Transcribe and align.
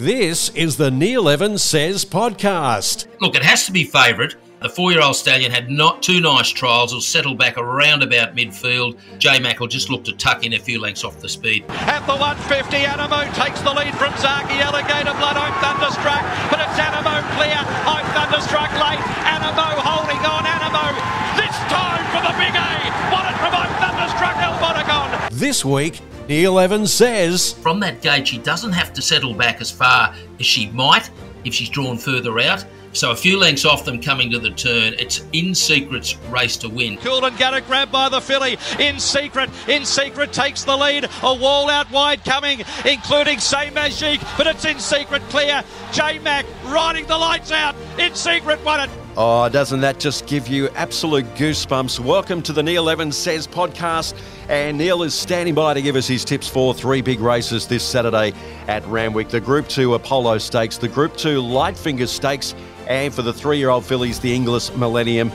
This 0.00 0.48
is 0.56 0.78
the 0.78 0.90
Neil 0.90 1.28
Evans 1.28 1.60
Says 1.60 2.06
podcast. 2.06 3.04
Look, 3.20 3.36
it 3.36 3.44
has 3.44 3.66
to 3.66 3.70
be 3.70 3.84
favourite. 3.84 4.32
The 4.64 4.70
four-year-old 4.70 5.14
stallion 5.14 5.52
had 5.52 5.68
not 5.68 6.00
two 6.00 6.24
nice 6.24 6.48
trials. 6.48 6.94
Will 6.94 7.04
settle 7.04 7.34
back 7.34 7.58
around 7.58 8.02
about 8.02 8.34
midfield. 8.34 8.96
J 9.18 9.38
Mac 9.38 9.60
will 9.60 9.68
just 9.68 9.90
look 9.90 10.02
to 10.04 10.16
tuck 10.16 10.42
in 10.42 10.54
a 10.54 10.58
few 10.58 10.80
lengths 10.80 11.04
off 11.04 11.20
the 11.20 11.28
speed. 11.28 11.68
At 11.84 12.00
the 12.08 12.16
150, 12.16 12.48
Anamoe 12.80 13.28
takes 13.36 13.60
the 13.60 13.76
lead 13.76 13.92
from 14.00 14.16
Zaaki 14.16 14.56
Alligator 14.64 15.12
Blood. 15.20 15.36
I'm 15.36 15.52
thunderstruck, 15.60 16.24
but 16.48 16.64
it's 16.64 16.80
Anamoe 16.80 17.20
clear. 17.36 17.60
I'm 17.84 18.06
thunderstruck 18.16 18.72
late. 18.80 19.04
Anamoe 19.28 19.84
holding 19.84 20.24
on. 20.24 20.48
Anamoe 20.48 20.96
this 21.36 21.52
time 21.68 22.00
for 22.08 22.24
the 22.24 22.32
big 22.40 22.56
A. 22.56 22.72
Won 23.12 23.28
it 23.28 23.36
from 23.36 23.52
I'm 23.52 23.68
thunderstruck 23.76 24.40
El 24.40 24.56
Bodegon. 24.64 25.28
This 25.28 25.62
week, 25.62 26.00
Neil 26.30 26.60
Evans 26.60 26.92
says 26.92 27.54
From 27.54 27.80
that 27.80 28.02
gate, 28.02 28.28
she 28.28 28.38
doesn't 28.38 28.70
have 28.70 28.92
to 28.92 29.02
settle 29.02 29.34
back 29.34 29.60
as 29.60 29.68
far 29.68 30.14
as 30.38 30.46
she 30.46 30.70
might 30.70 31.10
if 31.44 31.52
she's 31.52 31.68
drawn 31.68 31.98
further 31.98 32.38
out. 32.38 32.64
So 32.92 33.10
a 33.10 33.16
few 33.16 33.36
lengths 33.36 33.64
off 33.64 33.84
them 33.84 34.00
coming 34.00 34.30
to 34.30 34.38
the 34.38 34.50
turn. 34.50 34.94
It's 34.96 35.24
in 35.32 35.56
secret's 35.56 36.16
race 36.28 36.56
to 36.58 36.68
win. 36.68 36.98
Coolin 36.98 37.36
got 37.36 37.54
it 37.54 37.66
grab 37.66 37.90
by 37.90 38.08
the 38.08 38.20
filly. 38.20 38.58
In 38.78 39.00
secret, 39.00 39.50
in 39.66 39.84
secret 39.84 40.32
takes 40.32 40.62
the 40.62 40.76
lead. 40.76 41.08
A 41.24 41.34
wall 41.34 41.68
out 41.68 41.90
wide 41.90 42.24
coming, 42.24 42.62
including 42.84 43.40
Say 43.40 43.70
Magic, 43.70 44.20
but 44.38 44.46
it's 44.46 44.64
in 44.64 44.78
secret 44.78 45.22
clear. 45.30 45.64
J 45.90 46.20
Mac 46.20 46.46
riding 46.66 47.06
the 47.06 47.18
lights 47.18 47.50
out. 47.50 47.74
In 47.98 48.14
secret 48.14 48.64
won 48.64 48.88
it. 48.88 48.90
Oh, 49.22 49.50
doesn't 49.50 49.82
that 49.82 50.00
just 50.00 50.26
give 50.26 50.48
you 50.48 50.70
absolute 50.70 51.26
goosebumps? 51.34 52.00
Welcome 52.00 52.40
to 52.40 52.54
the 52.54 52.62
Neil 52.62 52.88
Evans 52.88 53.18
Says 53.18 53.46
podcast. 53.46 54.18
And 54.48 54.78
Neil 54.78 55.02
is 55.02 55.12
standing 55.12 55.54
by 55.54 55.74
to 55.74 55.82
give 55.82 55.94
us 55.94 56.08
his 56.08 56.24
tips 56.24 56.48
for 56.48 56.72
three 56.72 57.02
big 57.02 57.20
races 57.20 57.66
this 57.66 57.84
Saturday 57.84 58.32
at 58.66 58.82
Randwick 58.86 59.28
the 59.28 59.38
Group 59.38 59.68
2 59.68 59.92
Apollo 59.92 60.38
Stakes, 60.38 60.78
the 60.78 60.88
Group 60.88 61.18
2 61.18 61.38
Light 61.38 61.76
Fingers 61.76 62.10
Stakes, 62.10 62.54
and 62.88 63.12
for 63.12 63.20
the 63.20 63.34
three 63.34 63.58
year 63.58 63.68
old 63.68 63.84
fillies, 63.84 64.20
the 64.20 64.34
Inglis 64.34 64.74
Millennium. 64.74 65.30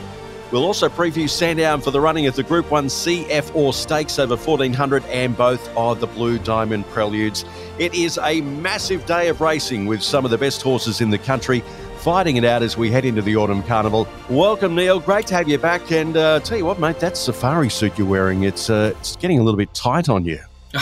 We'll 0.50 0.64
also 0.64 0.88
preview 0.88 1.28
Sandown 1.28 1.80
for 1.80 1.92
the 1.92 2.00
running 2.00 2.26
of 2.26 2.34
the 2.34 2.42
Group 2.42 2.70
1 2.70 2.86
CF 2.86 3.72
Stakes 3.72 4.18
over 4.18 4.36
1400 4.36 5.04
and 5.06 5.36
both 5.36 5.68
of 5.76 6.00
the 6.00 6.06
Blue 6.08 6.38
Diamond 6.38 6.86
Preludes. 6.88 7.44
It 7.78 7.94
is 7.94 8.18
a 8.22 8.40
massive 8.42 9.06
day 9.06 9.28
of 9.28 9.40
racing 9.40 9.86
with 9.86 10.02
some 10.02 10.24
of 10.24 10.30
the 10.32 10.38
best 10.38 10.62
horses 10.62 11.00
in 11.00 11.10
the 11.10 11.18
country 11.18 11.62
fighting 12.06 12.36
it 12.36 12.44
out 12.44 12.62
as 12.62 12.76
we 12.76 12.88
head 12.88 13.04
into 13.04 13.20
the 13.20 13.34
autumn 13.34 13.64
carnival. 13.64 14.06
Welcome, 14.30 14.76
Neil. 14.76 15.00
Great 15.00 15.26
to 15.26 15.34
have 15.34 15.48
you 15.48 15.58
back. 15.58 15.90
And 15.90 16.16
uh, 16.16 16.38
tell 16.38 16.56
you 16.56 16.64
what, 16.64 16.78
mate, 16.78 17.00
that 17.00 17.16
safari 17.16 17.68
suit 17.68 17.98
you're 17.98 18.06
wearing, 18.06 18.44
it's 18.44 18.70
uh, 18.70 18.94
it's 19.00 19.16
getting 19.16 19.40
a 19.40 19.42
little 19.42 19.58
bit 19.58 19.74
tight 19.74 20.08
on 20.08 20.24
you. 20.24 20.38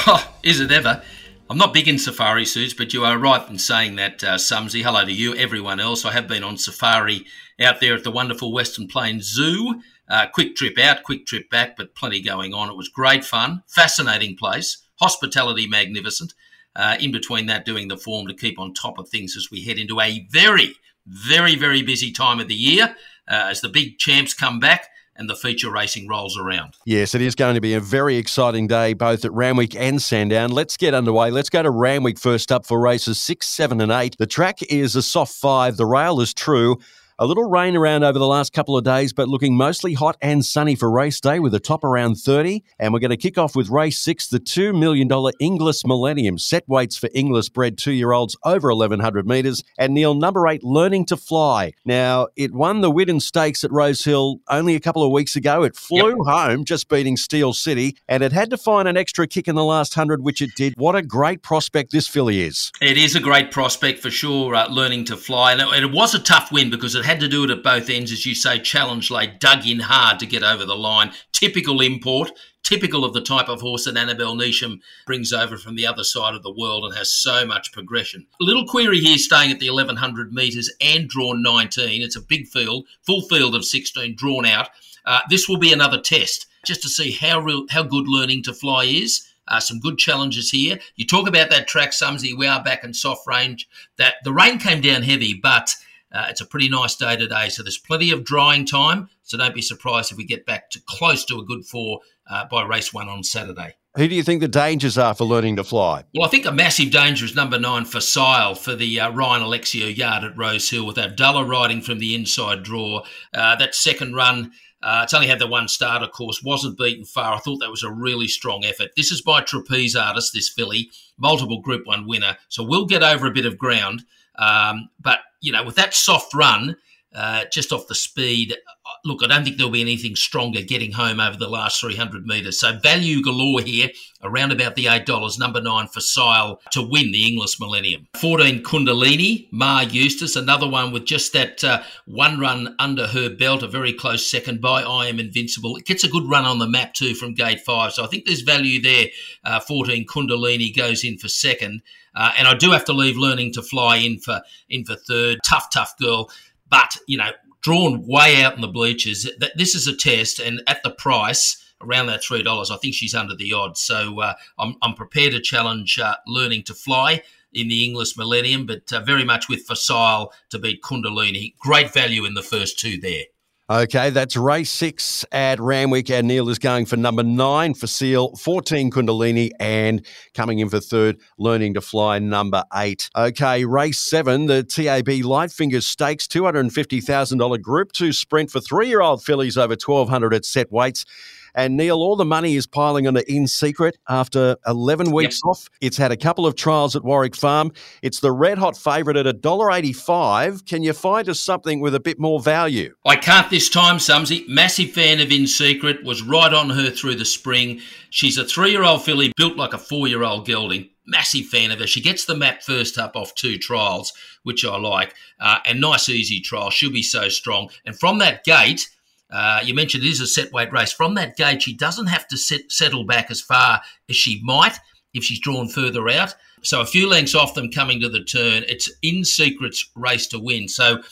Oh, 0.06 0.30
is 0.42 0.60
it 0.60 0.70
ever? 0.70 1.02
I'm 1.48 1.56
not 1.56 1.72
big 1.72 1.88
in 1.88 1.98
safari 1.98 2.44
suits, 2.44 2.74
but 2.74 2.92
you 2.92 3.06
are 3.06 3.16
right 3.16 3.48
in 3.48 3.56
saying 3.56 3.96
that, 3.96 4.22
uh, 4.22 4.36
Sumsy. 4.36 4.82
Hello 4.82 5.02
to 5.02 5.10
you, 5.10 5.34
everyone 5.36 5.80
else. 5.80 6.04
I 6.04 6.12
have 6.12 6.28
been 6.28 6.44
on 6.44 6.58
safari 6.58 7.24
out 7.58 7.80
there 7.80 7.94
at 7.94 8.04
the 8.04 8.10
wonderful 8.10 8.52
Western 8.52 8.86
Plains 8.86 9.24
Zoo. 9.24 9.80
Uh, 10.06 10.26
quick 10.26 10.56
trip 10.56 10.76
out, 10.78 11.04
quick 11.04 11.24
trip 11.24 11.48
back, 11.48 11.78
but 11.78 11.94
plenty 11.94 12.20
going 12.20 12.52
on. 12.52 12.68
It 12.68 12.76
was 12.76 12.90
great 12.90 13.24
fun, 13.24 13.62
fascinating 13.66 14.36
place, 14.36 14.76
hospitality 14.96 15.66
magnificent. 15.66 16.34
Uh, 16.76 16.96
in 17.00 17.12
between 17.12 17.46
that, 17.46 17.64
doing 17.64 17.88
the 17.88 17.96
form 17.96 18.26
to 18.26 18.34
keep 18.34 18.58
on 18.58 18.74
top 18.74 18.98
of 18.98 19.08
things 19.08 19.38
as 19.38 19.50
we 19.50 19.62
head 19.62 19.78
into 19.78 20.00
a 20.00 20.26
very, 20.30 20.74
very, 21.06 21.56
very 21.56 21.82
busy 21.82 22.12
time 22.12 22.40
of 22.40 22.48
the 22.48 22.54
year 22.54 22.94
uh, 23.28 23.48
as 23.50 23.60
the 23.60 23.68
big 23.68 23.98
champs 23.98 24.34
come 24.34 24.60
back 24.60 24.88
and 25.16 25.30
the 25.30 25.36
feature 25.36 25.70
racing 25.70 26.08
rolls 26.08 26.36
around. 26.36 26.74
Yes, 26.84 27.14
it 27.14 27.22
is 27.22 27.34
going 27.34 27.54
to 27.54 27.60
be 27.60 27.74
a 27.74 27.80
very 27.80 28.16
exciting 28.16 28.66
day 28.66 28.94
both 28.94 29.24
at 29.24 29.32
Randwick 29.32 29.76
and 29.76 30.02
Sandown. 30.02 30.50
Let's 30.50 30.76
get 30.76 30.92
underway. 30.92 31.30
Let's 31.30 31.50
go 31.50 31.62
to 31.62 31.70
Randwick 31.70 32.18
first 32.18 32.50
up 32.50 32.66
for 32.66 32.80
races 32.80 33.20
six, 33.20 33.48
seven, 33.48 33.80
and 33.80 33.92
eight. 33.92 34.16
The 34.18 34.26
track 34.26 34.62
is 34.62 34.96
a 34.96 35.02
soft 35.02 35.34
five. 35.34 35.76
The 35.76 35.86
rail 35.86 36.20
is 36.20 36.34
true. 36.34 36.78
A 37.20 37.26
little 37.26 37.48
rain 37.48 37.76
around 37.76 38.02
over 38.02 38.18
the 38.18 38.26
last 38.26 38.52
couple 38.52 38.76
of 38.76 38.82
days, 38.82 39.12
but 39.12 39.28
looking 39.28 39.56
mostly 39.56 39.94
hot 39.94 40.16
and 40.20 40.44
sunny 40.44 40.74
for 40.74 40.90
race 40.90 41.20
day 41.20 41.38
with 41.38 41.54
a 41.54 41.60
top 41.60 41.84
around 41.84 42.16
30. 42.16 42.64
And 42.80 42.92
we're 42.92 42.98
going 42.98 43.10
to 43.10 43.16
kick 43.16 43.38
off 43.38 43.54
with 43.54 43.68
race 43.68 44.00
six, 44.00 44.26
the 44.26 44.40
$2 44.40 44.76
million 44.76 45.08
Inglis 45.38 45.86
Millennium. 45.86 46.38
Set 46.38 46.68
weights 46.68 46.96
for 46.96 47.08
Inglis 47.14 47.48
bred 47.50 47.78
two 47.78 47.92
year 47.92 48.10
olds 48.10 48.36
over 48.44 48.68
1100 48.68 49.28
metres. 49.28 49.62
And 49.78 49.94
Neil, 49.94 50.14
number 50.14 50.48
eight, 50.48 50.64
Learning 50.64 51.06
to 51.06 51.16
Fly. 51.16 51.74
Now, 51.84 52.26
it 52.34 52.52
won 52.52 52.80
the 52.80 52.90
Widden 52.90 53.22
Stakes 53.22 53.62
at 53.62 53.70
Rose 53.70 54.02
Hill 54.02 54.40
only 54.48 54.74
a 54.74 54.80
couple 54.80 55.04
of 55.04 55.12
weeks 55.12 55.36
ago. 55.36 55.62
It 55.62 55.76
flew 55.76 56.08
yep. 56.08 56.26
home, 56.26 56.64
just 56.64 56.88
beating 56.88 57.16
Steel 57.16 57.52
City, 57.52 57.96
and 58.08 58.24
it 58.24 58.32
had 58.32 58.50
to 58.50 58.56
find 58.56 58.88
an 58.88 58.96
extra 58.96 59.28
kick 59.28 59.46
in 59.46 59.54
the 59.54 59.62
last 59.62 59.96
100, 59.96 60.24
which 60.24 60.42
it 60.42 60.50
did. 60.56 60.74
What 60.76 60.96
a 60.96 61.02
great 61.02 61.42
prospect 61.42 61.92
this 61.92 62.08
filly 62.08 62.40
is. 62.40 62.72
It 62.80 62.98
is 62.98 63.14
a 63.14 63.20
great 63.20 63.52
prospect 63.52 64.00
for 64.00 64.10
sure, 64.10 64.56
uh, 64.56 64.68
Learning 64.68 65.04
to 65.04 65.16
Fly. 65.16 65.52
And 65.52 65.60
it, 65.60 65.84
it 65.84 65.92
was 65.92 66.12
a 66.16 66.18
tough 66.18 66.50
win 66.50 66.70
because 66.70 66.96
it 66.96 67.03
had 67.04 67.20
to 67.20 67.28
do 67.28 67.44
it 67.44 67.50
at 67.50 67.62
both 67.62 67.90
ends, 67.90 68.12
as 68.12 68.26
you 68.26 68.34
say. 68.34 68.58
Challenge 68.58 69.10
lay 69.10 69.26
dug 69.26 69.66
in 69.66 69.80
hard 69.80 70.18
to 70.20 70.26
get 70.26 70.42
over 70.42 70.64
the 70.64 70.76
line. 70.76 71.12
Typical 71.32 71.80
import, 71.80 72.32
typical 72.62 73.04
of 73.04 73.12
the 73.12 73.20
type 73.20 73.48
of 73.48 73.60
horse 73.60 73.84
that 73.84 73.96
Annabel 73.96 74.34
Neasham 74.34 74.80
brings 75.06 75.32
over 75.32 75.56
from 75.56 75.76
the 75.76 75.86
other 75.86 76.02
side 76.02 76.34
of 76.34 76.42
the 76.42 76.52
world 76.52 76.84
and 76.84 76.94
has 76.94 77.12
so 77.12 77.46
much 77.46 77.72
progression. 77.72 78.26
A 78.40 78.44
little 78.44 78.66
query 78.66 79.00
here 79.00 79.18
staying 79.18 79.52
at 79.52 79.60
the 79.60 79.70
1100 79.70 80.32
metres 80.32 80.72
and 80.80 81.08
drawn 81.08 81.42
19. 81.42 82.02
It's 82.02 82.16
a 82.16 82.22
big 82.22 82.48
field, 82.48 82.86
full 83.02 83.22
field 83.22 83.54
of 83.54 83.64
16 83.64 84.16
drawn 84.16 84.46
out. 84.46 84.68
Uh, 85.04 85.20
this 85.28 85.48
will 85.48 85.58
be 85.58 85.72
another 85.72 86.00
test 86.00 86.46
just 86.64 86.82
to 86.82 86.88
see 86.88 87.12
how 87.12 87.38
real, 87.38 87.66
how 87.70 87.82
good 87.82 88.08
learning 88.08 88.42
to 88.44 88.54
fly 88.54 88.84
is. 88.84 89.30
Uh, 89.46 89.60
some 89.60 89.78
good 89.78 89.98
challenges 89.98 90.50
here. 90.50 90.78
You 90.96 91.06
talk 91.06 91.28
about 91.28 91.50
that 91.50 91.68
track, 91.68 91.92
Sumsy. 91.92 92.32
We 92.32 92.46
are 92.46 92.64
back 92.64 92.82
in 92.82 92.94
soft 92.94 93.26
range. 93.26 93.68
That 93.98 94.14
the 94.24 94.32
rain 94.32 94.58
came 94.58 94.80
down 94.80 95.02
heavy, 95.02 95.34
but 95.34 95.74
uh, 96.14 96.26
it's 96.30 96.40
a 96.40 96.46
pretty 96.46 96.68
nice 96.68 96.94
day 96.94 97.16
today, 97.16 97.48
so 97.48 97.62
there's 97.62 97.78
plenty 97.78 98.10
of 98.10 98.24
drying 98.24 98.64
time. 98.64 99.08
So 99.22 99.36
don't 99.36 99.54
be 99.54 99.62
surprised 99.62 100.12
if 100.12 100.18
we 100.18 100.24
get 100.24 100.46
back 100.46 100.70
to 100.70 100.80
close 100.86 101.24
to 101.26 101.38
a 101.38 101.44
good 101.44 101.66
four 101.66 102.00
uh, 102.30 102.44
by 102.46 102.64
race 102.64 102.92
one 102.92 103.08
on 103.08 103.24
Saturday. 103.24 103.74
Who 103.96 104.08
do 104.08 104.14
you 104.14 104.24
think 104.24 104.40
the 104.40 104.48
dangers 104.48 104.98
are 104.98 105.14
for 105.14 105.24
learning 105.24 105.56
to 105.56 105.64
fly? 105.64 106.04
Well, 106.14 106.26
I 106.26 106.30
think 106.30 106.46
a 106.46 106.52
massive 106.52 106.90
danger 106.90 107.24
is 107.24 107.36
number 107.36 107.60
nine 107.60 107.84
for 107.84 108.00
Sile 108.00 108.56
for 108.56 108.74
the 108.74 108.98
uh, 108.98 109.12
Ryan 109.12 109.42
Alexio 109.42 109.96
yard 109.96 110.24
at 110.24 110.36
Rose 110.36 110.68
Hill 110.68 110.84
with 110.84 110.98
Abdullah 110.98 111.44
riding 111.44 111.80
from 111.80 112.00
the 112.00 112.14
inside 112.14 112.64
draw. 112.64 113.04
Uh, 113.32 113.54
that 113.54 113.74
second 113.74 114.14
run, 114.14 114.50
uh, 114.82 115.02
it's 115.04 115.14
only 115.14 115.28
had 115.28 115.38
the 115.38 115.46
one 115.46 115.68
start, 115.68 116.02
of 116.02 116.10
course, 116.10 116.42
wasn't 116.42 116.76
beaten 116.76 117.04
far. 117.04 117.34
I 117.34 117.38
thought 117.38 117.58
that 117.60 117.70
was 117.70 117.84
a 117.84 117.92
really 117.92 118.26
strong 118.26 118.64
effort. 118.64 118.90
This 118.96 119.12
is 119.12 119.22
by 119.22 119.42
Trapeze 119.42 119.94
Artist, 119.94 120.32
this 120.34 120.48
filly, 120.48 120.90
multiple 121.16 121.60
Group 121.60 121.86
1 121.86 122.06
winner. 122.08 122.36
So 122.48 122.64
we'll 122.64 122.86
get 122.86 123.04
over 123.04 123.28
a 123.28 123.32
bit 123.32 123.46
of 123.46 123.58
ground. 123.58 124.02
Um, 124.36 124.90
but 125.00 125.20
you 125.40 125.52
know, 125.52 125.64
with 125.64 125.76
that 125.76 125.94
soft 125.94 126.34
run, 126.34 126.76
uh, 127.14 127.44
just 127.52 127.72
off 127.72 127.86
the 127.86 127.94
speed, 127.94 128.56
look, 129.04 129.22
I 129.22 129.26
don't 129.26 129.44
think 129.44 129.56
there'll 129.56 129.70
be 129.70 129.80
anything 129.80 130.16
stronger 130.16 130.62
getting 130.62 130.92
home 130.92 131.20
over 131.20 131.36
the 131.36 131.48
last 131.48 131.80
300 131.80 132.26
metres. 132.26 132.58
So 132.58 132.78
value 132.78 133.22
galore 133.22 133.60
here, 133.60 133.90
around 134.22 134.52
about 134.52 134.74
the 134.74 134.86
$8, 134.86 135.38
number 135.38 135.60
nine 135.60 135.86
for 135.88 136.00
Sile 136.00 136.60
to 136.72 136.82
win 136.82 137.12
the 137.12 137.26
Inglis 137.26 137.60
Millennium. 137.60 138.08
14 138.16 138.62
Kundalini, 138.62 139.48
Maher 139.52 139.84
Eustace, 139.84 140.36
another 140.36 140.68
one 140.68 140.92
with 140.92 141.04
just 141.04 141.32
that 141.34 141.62
uh, 141.62 141.82
one 142.06 142.40
run 142.40 142.74
under 142.78 143.06
her 143.06 143.28
belt, 143.28 143.62
a 143.62 143.68
very 143.68 143.92
close 143.92 144.28
second 144.28 144.60
by 144.60 144.82
I 144.82 145.06
Am 145.06 145.20
Invincible. 145.20 145.76
It 145.76 145.86
gets 145.86 146.04
a 146.04 146.08
good 146.08 146.28
run 146.28 146.44
on 146.44 146.58
the 146.58 146.68
map 146.68 146.94
too 146.94 147.14
from 147.14 147.34
gate 147.34 147.60
five. 147.60 147.92
So 147.92 148.04
I 148.04 148.06
think 148.06 148.24
there's 148.24 148.40
value 148.40 148.80
there. 148.80 149.06
Uh, 149.44 149.60
14 149.60 150.06
Kundalini 150.06 150.74
goes 150.74 151.04
in 151.04 151.18
for 151.18 151.28
second. 151.28 151.82
Uh, 152.14 152.32
and 152.38 152.46
I 152.46 152.54
do 152.54 152.70
have 152.70 152.84
to 152.84 152.92
leave 152.92 153.16
learning 153.16 153.52
to 153.54 153.62
fly 153.62 153.96
in 153.96 154.18
for 154.20 154.40
in 154.68 154.84
for 154.84 154.94
third. 154.94 155.40
Tough, 155.44 155.68
tough 155.72 155.96
girl, 155.98 156.30
but 156.68 156.96
you 157.06 157.18
know, 157.18 157.30
drawn 157.62 158.06
way 158.06 158.42
out 158.42 158.54
in 158.54 158.60
the 158.60 158.68
bleachers. 158.68 159.28
This 159.56 159.74
is 159.74 159.86
a 159.86 159.96
test, 159.96 160.38
and 160.38 160.62
at 160.66 160.82
the 160.82 160.90
price 160.90 161.60
around 161.80 162.06
that 162.06 162.22
three 162.22 162.42
dollars, 162.42 162.70
I 162.70 162.76
think 162.76 162.94
she's 162.94 163.14
under 163.14 163.34
the 163.34 163.52
odds. 163.52 163.80
So 163.80 164.20
uh, 164.20 164.34
I'm 164.58 164.76
I'm 164.82 164.94
prepared 164.94 165.32
to 165.32 165.40
challenge 165.40 165.98
uh, 165.98 166.16
learning 166.26 166.64
to 166.64 166.74
fly 166.74 167.22
in 167.52 167.68
the 167.68 167.84
Inglis 167.84 168.16
Millennium, 168.16 168.66
but 168.66 168.92
uh, 168.92 169.00
very 169.00 169.24
much 169.24 169.48
with 169.48 169.66
Facile 169.66 170.32
to 170.50 170.58
beat 170.58 170.82
Kundalini. 170.82 171.54
Great 171.58 171.92
value 171.92 172.24
in 172.24 172.34
the 172.34 172.42
first 172.42 172.78
two 172.78 173.00
there. 173.00 173.24
Okay, 173.70 174.10
that's 174.10 174.36
race 174.36 174.70
six 174.70 175.24
at 175.32 175.58
Randwick, 175.58 176.10
and 176.10 176.28
Neil 176.28 176.50
is 176.50 176.58
going 176.58 176.84
for 176.84 176.98
number 176.98 177.22
nine 177.22 177.72
for 177.72 177.86
Seal, 177.86 178.36
14 178.36 178.90
Kundalini, 178.90 179.52
and 179.58 180.04
coming 180.34 180.58
in 180.58 180.68
for 180.68 180.80
third, 180.80 181.16
learning 181.38 181.72
to 181.72 181.80
fly 181.80 182.18
number 182.18 182.62
eight. 182.74 183.08
Okay, 183.16 183.64
race 183.64 183.98
seven, 183.98 184.44
the 184.44 184.64
TAB 184.64 185.08
Light 185.24 185.50
Fingers 185.50 185.86
Stakes, 185.86 186.26
$250,000 186.26 187.62
Group 187.62 187.92
2 187.92 188.12
sprint 188.12 188.50
for 188.50 188.60
three 188.60 188.88
year 188.88 189.00
old 189.00 189.24
fillies 189.24 189.56
over 189.56 189.76
1200 189.82 190.34
at 190.34 190.44
set 190.44 190.70
weights. 190.70 191.06
And 191.54 191.76
Neil, 191.76 191.96
all 191.96 192.16
the 192.16 192.24
money 192.24 192.56
is 192.56 192.66
piling 192.66 193.06
on 193.06 193.16
In 193.16 193.46
Secret 193.46 193.96
after 194.08 194.56
11 194.66 195.12
weeks 195.12 195.40
yep. 195.44 195.50
off. 195.50 195.68
It's 195.80 195.96
had 195.96 196.10
a 196.10 196.16
couple 196.16 196.46
of 196.46 196.56
trials 196.56 196.96
at 196.96 197.04
Warwick 197.04 197.36
Farm. 197.36 197.72
It's 198.02 198.20
the 198.20 198.32
red 198.32 198.58
hot 198.58 198.76
favourite 198.76 199.16
at 199.16 199.26
$1.85. 199.26 200.66
Can 200.66 200.82
you 200.82 200.92
find 200.92 201.28
us 201.28 201.40
something 201.40 201.80
with 201.80 201.94
a 201.94 202.00
bit 202.00 202.18
more 202.18 202.40
value? 202.40 202.94
I 203.06 203.16
can't 203.16 203.48
this 203.50 203.68
time, 203.68 203.98
Sumsy. 203.98 204.44
Massive 204.48 204.90
fan 204.90 205.20
of 205.20 205.30
In 205.30 205.46
Secret, 205.46 206.04
was 206.04 206.22
right 206.22 206.52
on 206.52 206.70
her 206.70 206.90
through 206.90 207.16
the 207.16 207.24
spring. 207.24 207.80
She's 208.10 208.38
a 208.38 208.44
three 208.44 208.70
year 208.70 208.82
old 208.82 209.04
filly 209.04 209.32
built 209.36 209.56
like 209.56 209.72
a 209.72 209.78
four 209.78 210.08
year 210.08 210.24
old 210.24 210.46
gelding 210.46 210.90
massive 211.06 211.46
fan 211.46 211.70
of 211.70 211.78
her. 211.78 211.86
She 211.86 212.00
gets 212.00 212.24
the 212.24 212.36
map 212.36 212.62
first 212.62 212.98
up 212.98 213.16
off 213.16 213.34
two 213.34 213.58
trials, 213.58 214.12
which 214.42 214.64
I 214.64 214.76
like, 214.78 215.14
uh, 215.40 215.58
and 215.66 215.80
nice 215.80 216.08
easy 216.08 216.40
trial. 216.40 216.70
She'll 216.70 216.90
be 216.90 217.02
so 217.02 217.28
strong. 217.28 217.70
And 217.84 217.98
from 217.98 218.18
that 218.18 218.44
gate, 218.44 218.88
uh, 219.30 219.60
you 219.64 219.74
mentioned 219.74 220.04
it 220.04 220.08
is 220.08 220.20
a 220.20 220.26
set 220.26 220.52
weight 220.52 220.72
race. 220.72 220.92
From 220.92 221.14
that 221.14 221.36
gate, 221.36 221.62
she 221.62 221.74
doesn't 221.74 222.06
have 222.06 222.26
to 222.28 222.36
set, 222.36 222.70
settle 222.70 223.04
back 223.04 223.30
as 223.30 223.40
far 223.40 223.80
as 224.08 224.16
she 224.16 224.40
might 224.42 224.78
if 225.12 225.24
she's 225.24 225.40
drawn 225.40 225.68
further 225.68 226.08
out. 226.08 226.34
So 226.62 226.80
a 226.80 226.86
few 226.86 227.08
lengths 227.08 227.34
off 227.34 227.54
them 227.54 227.70
coming 227.70 228.00
to 228.00 228.08
the 228.08 228.24
turn. 228.24 228.64
It's 228.68 228.90
in 229.02 229.24
secret's 229.24 229.90
race 229.94 230.26
to 230.28 230.38
win. 230.38 230.68
So 230.68 231.02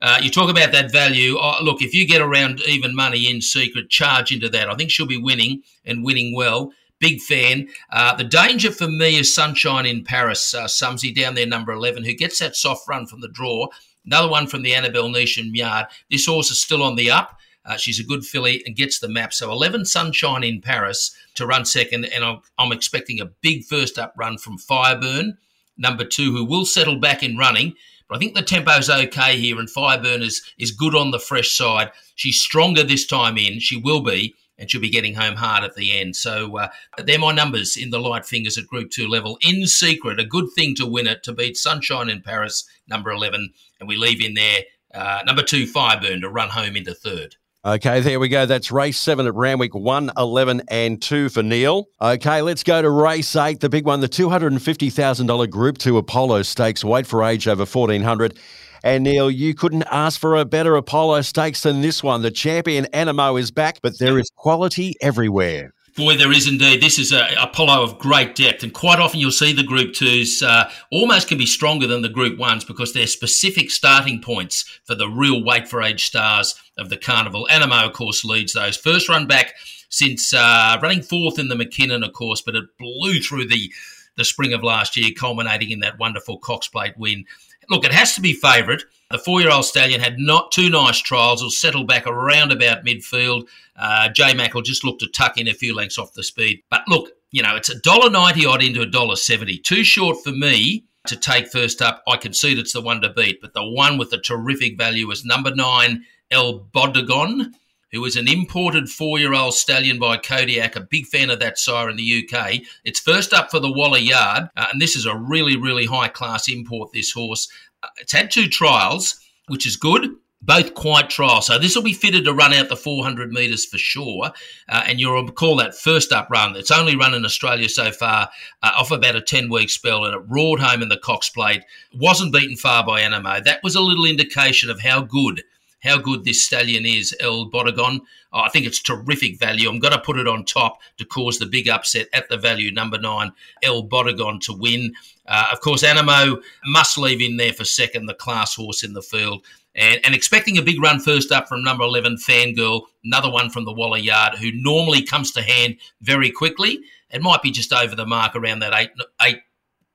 uh, 0.00 0.18
you 0.22 0.30
talk 0.30 0.50
about 0.50 0.72
that 0.72 0.92
value. 0.92 1.36
Oh, 1.38 1.58
look, 1.62 1.82
if 1.82 1.94
you 1.94 2.06
get 2.06 2.20
around 2.20 2.60
even 2.62 2.94
money 2.94 3.28
in 3.28 3.40
secret, 3.40 3.90
charge 3.90 4.32
into 4.32 4.48
that. 4.50 4.68
I 4.68 4.74
think 4.74 4.90
she'll 4.90 5.06
be 5.06 5.16
winning 5.16 5.62
and 5.84 6.04
winning 6.04 6.34
well. 6.34 6.72
Big 7.00 7.20
fan. 7.20 7.68
Uh, 7.90 8.14
the 8.16 8.24
danger 8.24 8.70
for 8.70 8.88
me 8.88 9.18
is 9.18 9.34
Sunshine 9.34 9.86
in 9.86 10.04
Paris, 10.04 10.52
uh, 10.52 10.66
Sumsy 10.66 11.14
down 11.14 11.34
there, 11.34 11.46
number 11.46 11.72
11, 11.72 12.04
who 12.04 12.12
gets 12.12 12.40
that 12.40 12.56
soft 12.56 12.88
run 12.88 13.06
from 13.06 13.20
the 13.20 13.28
draw. 13.28 13.68
Another 14.04 14.28
one 14.28 14.46
from 14.46 14.62
the 14.62 14.74
Annabel 14.74 15.08
Neasham 15.08 15.54
yard. 15.54 15.86
This 16.10 16.26
horse 16.26 16.50
is 16.50 16.60
still 16.60 16.82
on 16.82 16.96
the 16.96 17.10
up. 17.10 17.37
Uh, 17.68 17.76
she's 17.76 18.00
a 18.00 18.04
good 18.04 18.24
filly 18.24 18.62
and 18.66 18.76
gets 18.76 18.98
the 18.98 19.08
map. 19.08 19.32
So 19.32 19.52
11 19.52 19.84
Sunshine 19.84 20.42
in 20.42 20.60
Paris 20.60 21.14
to 21.34 21.46
run 21.46 21.64
second, 21.64 22.06
and 22.06 22.24
I'm, 22.24 22.40
I'm 22.58 22.72
expecting 22.72 23.20
a 23.20 23.30
big 23.42 23.64
first 23.64 23.98
up 23.98 24.14
run 24.16 24.38
from 24.38 24.58
Fireburn, 24.58 25.36
number 25.76 26.04
two, 26.04 26.32
who 26.32 26.44
will 26.44 26.64
settle 26.64 26.98
back 26.98 27.22
in 27.22 27.36
running. 27.36 27.74
But 28.08 28.16
I 28.16 28.18
think 28.18 28.34
the 28.34 28.42
tempo's 28.42 28.88
okay 28.88 29.38
here, 29.38 29.58
and 29.58 29.68
Fireburn 29.68 30.22
is, 30.22 30.42
is 30.58 30.72
good 30.72 30.94
on 30.94 31.10
the 31.10 31.18
fresh 31.18 31.54
side. 31.54 31.92
She's 32.14 32.40
stronger 32.40 32.82
this 32.82 33.06
time 33.06 33.36
in. 33.36 33.60
She 33.60 33.76
will 33.76 34.02
be, 34.02 34.34
and 34.56 34.70
she'll 34.70 34.80
be 34.80 34.90
getting 34.90 35.14
home 35.14 35.36
hard 35.36 35.62
at 35.62 35.74
the 35.74 35.96
end. 35.96 36.16
So 36.16 36.56
uh, 36.56 36.68
they're 37.04 37.18
my 37.18 37.32
numbers 37.32 37.76
in 37.76 37.90
the 37.90 38.00
light 38.00 38.24
fingers 38.24 38.56
at 38.56 38.66
Group 38.66 38.90
2 38.90 39.06
level. 39.06 39.38
In 39.42 39.66
secret, 39.66 40.18
a 40.18 40.24
good 40.24 40.46
thing 40.54 40.74
to 40.76 40.86
win 40.86 41.06
it, 41.06 41.22
to 41.24 41.32
beat 41.34 41.58
Sunshine 41.58 42.08
in 42.08 42.22
Paris, 42.22 42.66
number 42.88 43.10
11. 43.10 43.52
And 43.78 43.88
we 43.88 43.96
leave 43.96 44.22
in 44.22 44.34
there 44.34 44.62
uh, 44.94 45.20
number 45.26 45.42
two, 45.42 45.66
Fireburn, 45.66 46.20
to 46.22 46.28
run 46.28 46.48
home 46.48 46.76
into 46.76 46.94
third. 46.94 47.36
Okay, 47.64 48.00
there 48.00 48.20
we 48.20 48.28
go. 48.28 48.46
That's 48.46 48.70
race 48.70 49.00
seven 49.00 49.26
at 49.26 49.34
Randwick, 49.34 49.74
1, 49.74 50.12
11, 50.16 50.62
and 50.68 51.02
2 51.02 51.28
for 51.28 51.42
Neil. 51.42 51.88
Okay, 52.00 52.40
let's 52.40 52.62
go 52.62 52.80
to 52.80 52.88
race 52.88 53.34
eight, 53.34 53.58
the 53.58 53.68
big 53.68 53.84
one, 53.84 53.98
the 53.98 54.08
$250,000 54.08 55.50
Group 55.50 55.76
2 55.78 55.98
Apollo 55.98 56.42
Stakes, 56.42 56.84
weight 56.84 57.06
for 57.06 57.24
age 57.24 57.48
over 57.48 57.62
1400. 57.62 58.38
And 58.84 59.02
Neil, 59.02 59.28
you 59.28 59.54
couldn't 59.54 59.82
ask 59.90 60.20
for 60.20 60.36
a 60.36 60.44
better 60.44 60.76
Apollo 60.76 61.22
Stakes 61.22 61.64
than 61.64 61.80
this 61.80 62.00
one. 62.00 62.22
The 62.22 62.30
champion 62.30 62.86
Anamoe 62.94 63.40
is 63.40 63.50
back, 63.50 63.80
but 63.82 63.98
there 63.98 64.20
is 64.20 64.30
quality 64.36 64.94
everywhere. 65.00 65.72
Boy, 65.98 66.16
there 66.16 66.30
is 66.30 66.46
indeed. 66.46 66.80
This 66.80 66.96
is 66.96 67.10
a, 67.10 67.26
a 67.40 67.48
polo 67.48 67.82
of 67.82 67.98
great 67.98 68.36
depth, 68.36 68.62
and 68.62 68.72
quite 68.72 69.00
often 69.00 69.18
you'll 69.18 69.32
see 69.32 69.52
the 69.52 69.64
Group 69.64 69.94
Twos 69.94 70.40
uh, 70.44 70.70
almost 70.92 71.26
can 71.26 71.38
be 71.38 71.44
stronger 71.44 71.88
than 71.88 72.02
the 72.02 72.08
Group 72.08 72.38
Ones 72.38 72.62
because 72.62 72.92
they're 72.92 73.08
specific 73.08 73.68
starting 73.68 74.22
points 74.22 74.62
for 74.84 74.94
the 74.94 75.08
real 75.08 75.42
weight 75.42 75.66
for 75.66 75.82
age 75.82 76.06
stars 76.06 76.54
of 76.76 76.88
the 76.88 76.96
carnival. 76.96 77.48
Anamoe, 77.50 77.88
of 77.88 77.94
course, 77.94 78.24
leads 78.24 78.52
those. 78.52 78.76
First 78.76 79.08
run 79.08 79.26
back 79.26 79.54
since 79.88 80.32
uh, 80.32 80.78
running 80.80 81.02
fourth 81.02 81.36
in 81.36 81.48
the 81.48 81.56
Mackinnon, 81.56 82.04
of 82.04 82.12
course, 82.12 82.40
but 82.42 82.54
it 82.54 82.78
blew 82.78 83.20
through 83.20 83.48
the 83.48 83.72
the 84.14 84.24
spring 84.24 84.52
of 84.52 84.62
last 84.62 84.96
year, 84.96 85.10
culminating 85.16 85.72
in 85.72 85.80
that 85.80 85.98
wonderful 85.98 86.38
Cox 86.38 86.68
Plate 86.68 86.96
win. 86.96 87.24
Look, 87.70 87.84
it 87.84 87.92
has 87.92 88.14
to 88.14 88.20
be 88.20 88.34
favourite. 88.34 88.84
The 89.10 89.18
four-year-old 89.18 89.64
stallion 89.64 90.00
had 90.00 90.18
not 90.18 90.52
two 90.52 90.68
nice 90.68 90.98
trials. 90.98 91.42
Will 91.42 91.50
settle 91.50 91.84
back 91.84 92.06
around 92.06 92.52
about 92.52 92.84
midfield. 92.84 93.48
Uh, 93.74 94.10
J 94.10 94.34
Mac 94.34 94.52
will 94.52 94.62
just 94.62 94.84
looked 94.84 95.00
to 95.00 95.08
tuck 95.08 95.38
in 95.38 95.48
a 95.48 95.54
few 95.54 95.74
lengths 95.74 95.96
off 95.98 96.12
the 96.12 96.22
speed. 96.22 96.62
But 96.68 96.82
look, 96.88 97.12
you 97.30 97.42
know, 97.42 97.56
it's 97.56 97.70
a 97.70 97.78
dollar 97.80 98.10
ninety 98.10 98.44
odd 98.44 98.62
into 98.62 98.82
a 98.82 98.86
dollar 98.86 99.16
seventy. 99.16 99.56
Too 99.56 99.82
short 99.82 100.18
for 100.22 100.32
me 100.32 100.84
to 101.06 101.16
take 101.16 101.50
first 101.50 101.80
up. 101.80 102.02
I 102.06 102.18
concede 102.18 102.58
it's 102.58 102.74
the 102.74 102.82
one 102.82 103.00
to 103.00 103.08
beat, 103.08 103.40
but 103.40 103.54
the 103.54 103.64
one 103.64 103.96
with 103.96 104.10
the 104.10 104.18
terrific 104.18 104.76
value 104.76 105.10
is 105.10 105.24
number 105.24 105.54
nine, 105.54 106.04
El 106.30 106.60
Bodegon, 106.60 107.52
who 107.92 108.04
is 108.04 108.16
an 108.16 108.28
imported 108.28 108.90
four-year-old 108.90 109.54
stallion 109.54 109.98
by 109.98 110.18
Kodiac. 110.18 110.76
A 110.76 110.80
big 110.80 111.06
fan 111.06 111.30
of 111.30 111.40
that 111.40 111.58
sire 111.58 111.88
in 111.88 111.96
the 111.96 112.28
UK. 112.30 112.60
It's 112.84 113.00
first 113.00 113.32
up 113.32 113.50
for 113.50 113.58
the 113.58 113.72
Waller 113.72 113.98
Yard, 113.98 114.50
uh, 114.54 114.66
and 114.70 114.82
this 114.82 114.96
is 114.96 115.06
a 115.06 115.16
really, 115.16 115.56
really 115.56 115.86
high-class 115.86 116.48
import. 116.48 116.92
This 116.92 117.12
horse. 117.12 117.48
It's 117.98 118.12
had 118.12 118.30
two 118.30 118.48
trials, 118.48 119.18
which 119.46 119.66
is 119.66 119.76
good 119.76 120.10
both 120.40 120.74
quite 120.74 121.10
trials. 121.10 121.46
So 121.46 121.58
this 121.58 121.74
will 121.74 121.82
be 121.82 121.92
fitted 121.92 122.24
to 122.24 122.32
run 122.32 122.52
out 122.52 122.68
the 122.68 122.76
400 122.76 123.32
metres 123.32 123.66
for 123.66 123.78
sure. 123.78 124.30
Uh, 124.68 124.82
and 124.86 125.00
you'll 125.00 125.30
call 125.32 125.56
that 125.56 125.74
first 125.74 126.12
up 126.12 126.30
run. 126.30 126.56
It's 126.56 126.70
only 126.70 126.96
run 126.96 127.14
in 127.14 127.24
Australia 127.24 127.68
so 127.68 127.90
far 127.90 128.30
uh, 128.62 128.72
off 128.76 128.90
about 128.90 129.16
a 129.16 129.20
10 129.20 129.50
week 129.50 129.70
spell 129.70 130.04
and 130.04 130.14
it 130.14 130.22
roared 130.28 130.60
home 130.60 130.82
in 130.82 130.88
the 130.88 130.98
Cox 130.98 131.28
Plate. 131.28 131.62
Wasn't 131.94 132.32
beaten 132.32 132.56
far 132.56 132.84
by 132.84 133.02
Anamoe. 133.02 133.42
That 133.44 133.62
was 133.62 133.74
a 133.74 133.80
little 133.80 134.04
indication 134.04 134.70
of 134.70 134.80
how 134.80 135.02
good. 135.02 135.42
How 135.82 135.98
good 135.98 136.24
this 136.24 136.44
stallion 136.44 136.84
is, 136.84 137.14
El 137.20 137.50
Bodegon. 137.50 138.00
Oh, 138.32 138.40
I 138.40 138.48
think 138.48 138.66
it's 138.66 138.82
terrific 138.82 139.38
value. 139.38 139.68
I'm 139.68 139.78
going 139.78 139.94
to 139.94 140.00
put 140.00 140.18
it 140.18 140.26
on 140.26 140.44
top 140.44 140.80
to 140.98 141.04
cause 141.04 141.38
the 141.38 141.46
big 141.46 141.68
upset 141.68 142.08
at 142.12 142.28
the 142.28 142.36
value 142.36 142.72
number 142.72 142.98
nine, 142.98 143.32
El 143.62 143.88
Bodegon 143.88 144.40
to 144.42 144.52
win. 144.52 144.94
Uh, 145.26 145.46
of 145.52 145.60
course, 145.60 145.82
Anamoe 145.82 146.42
must 146.66 146.98
leave 146.98 147.20
in 147.20 147.36
there 147.36 147.52
for 147.52 147.64
second, 147.64 148.06
the 148.06 148.14
class 148.14 148.54
horse 148.54 148.82
in 148.82 148.92
the 148.92 149.02
field 149.02 149.44
and, 149.78 150.00
and 150.04 150.14
expecting 150.14 150.58
a 150.58 150.62
big 150.62 150.82
run 150.82 150.98
first 150.98 151.30
up 151.30 151.48
from 151.48 151.62
number 151.62 151.84
11, 151.84 152.16
Fangirl, 152.16 152.82
another 153.04 153.30
one 153.30 153.48
from 153.48 153.64
the 153.64 153.72
Waller 153.72 153.98
Yard, 153.98 154.34
who 154.34 154.50
normally 154.52 155.02
comes 155.02 155.30
to 155.32 155.42
hand 155.42 155.76
very 156.02 156.30
quickly. 156.30 156.80
It 157.10 157.22
might 157.22 157.42
be 157.42 157.52
just 157.52 157.72
over 157.72 157.94
the 157.94 158.04
mark 158.04 158.34
around 158.34 158.58
that 158.60 158.74
eight, 158.74 158.90
eight 159.22 159.40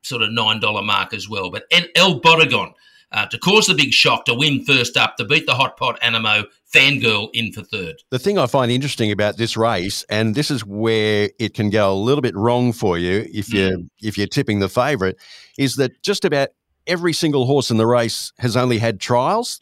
sort 0.01 0.21
of 0.21 0.29
$9 0.29 0.85
mark 0.85 1.13
as 1.13 1.27
well. 1.27 1.51
But 1.51 1.65
El 1.95 2.21
Bodegon, 2.21 2.73
uh, 3.13 3.27
to 3.27 3.37
cause 3.37 3.67
the 3.67 3.75
big 3.75 3.91
shock, 3.91 4.25
to 4.25 4.33
win 4.33 4.63
first 4.65 4.97
up, 4.97 5.17
to 5.17 5.25
beat 5.25 5.45
the 5.45 5.53
hot 5.53 5.77
pot 5.77 5.99
Anamoe 6.01 6.45
Fangirl 6.73 7.29
in 7.33 7.53
for 7.53 7.61
third. 7.61 7.95
The 8.09 8.19
thing 8.19 8.37
I 8.37 8.47
find 8.47 8.71
interesting 8.71 9.11
about 9.11 9.37
this 9.37 9.55
race, 9.55 10.03
and 10.09 10.35
this 10.35 10.49
is 10.49 10.65
where 10.65 11.29
it 11.39 11.53
can 11.53 11.69
go 11.69 11.91
a 11.91 11.95
little 11.95 12.21
bit 12.21 12.35
wrong 12.35 12.73
for 12.73 12.97
you 12.97 13.25
if 13.31 13.53
you're 13.53 13.77
mm. 13.77 13.89
if 14.01 14.17
you're 14.17 14.27
tipping 14.27 14.59
the 14.59 14.69
favourite, 14.69 15.15
is 15.57 15.75
that 15.75 16.01
just 16.01 16.25
about 16.25 16.49
every 16.87 17.13
single 17.13 17.45
horse 17.45 17.69
in 17.69 17.77
the 17.77 17.87
race 17.87 18.33
has 18.39 18.57
only 18.57 18.79
had 18.79 18.99
trials. 18.99 19.59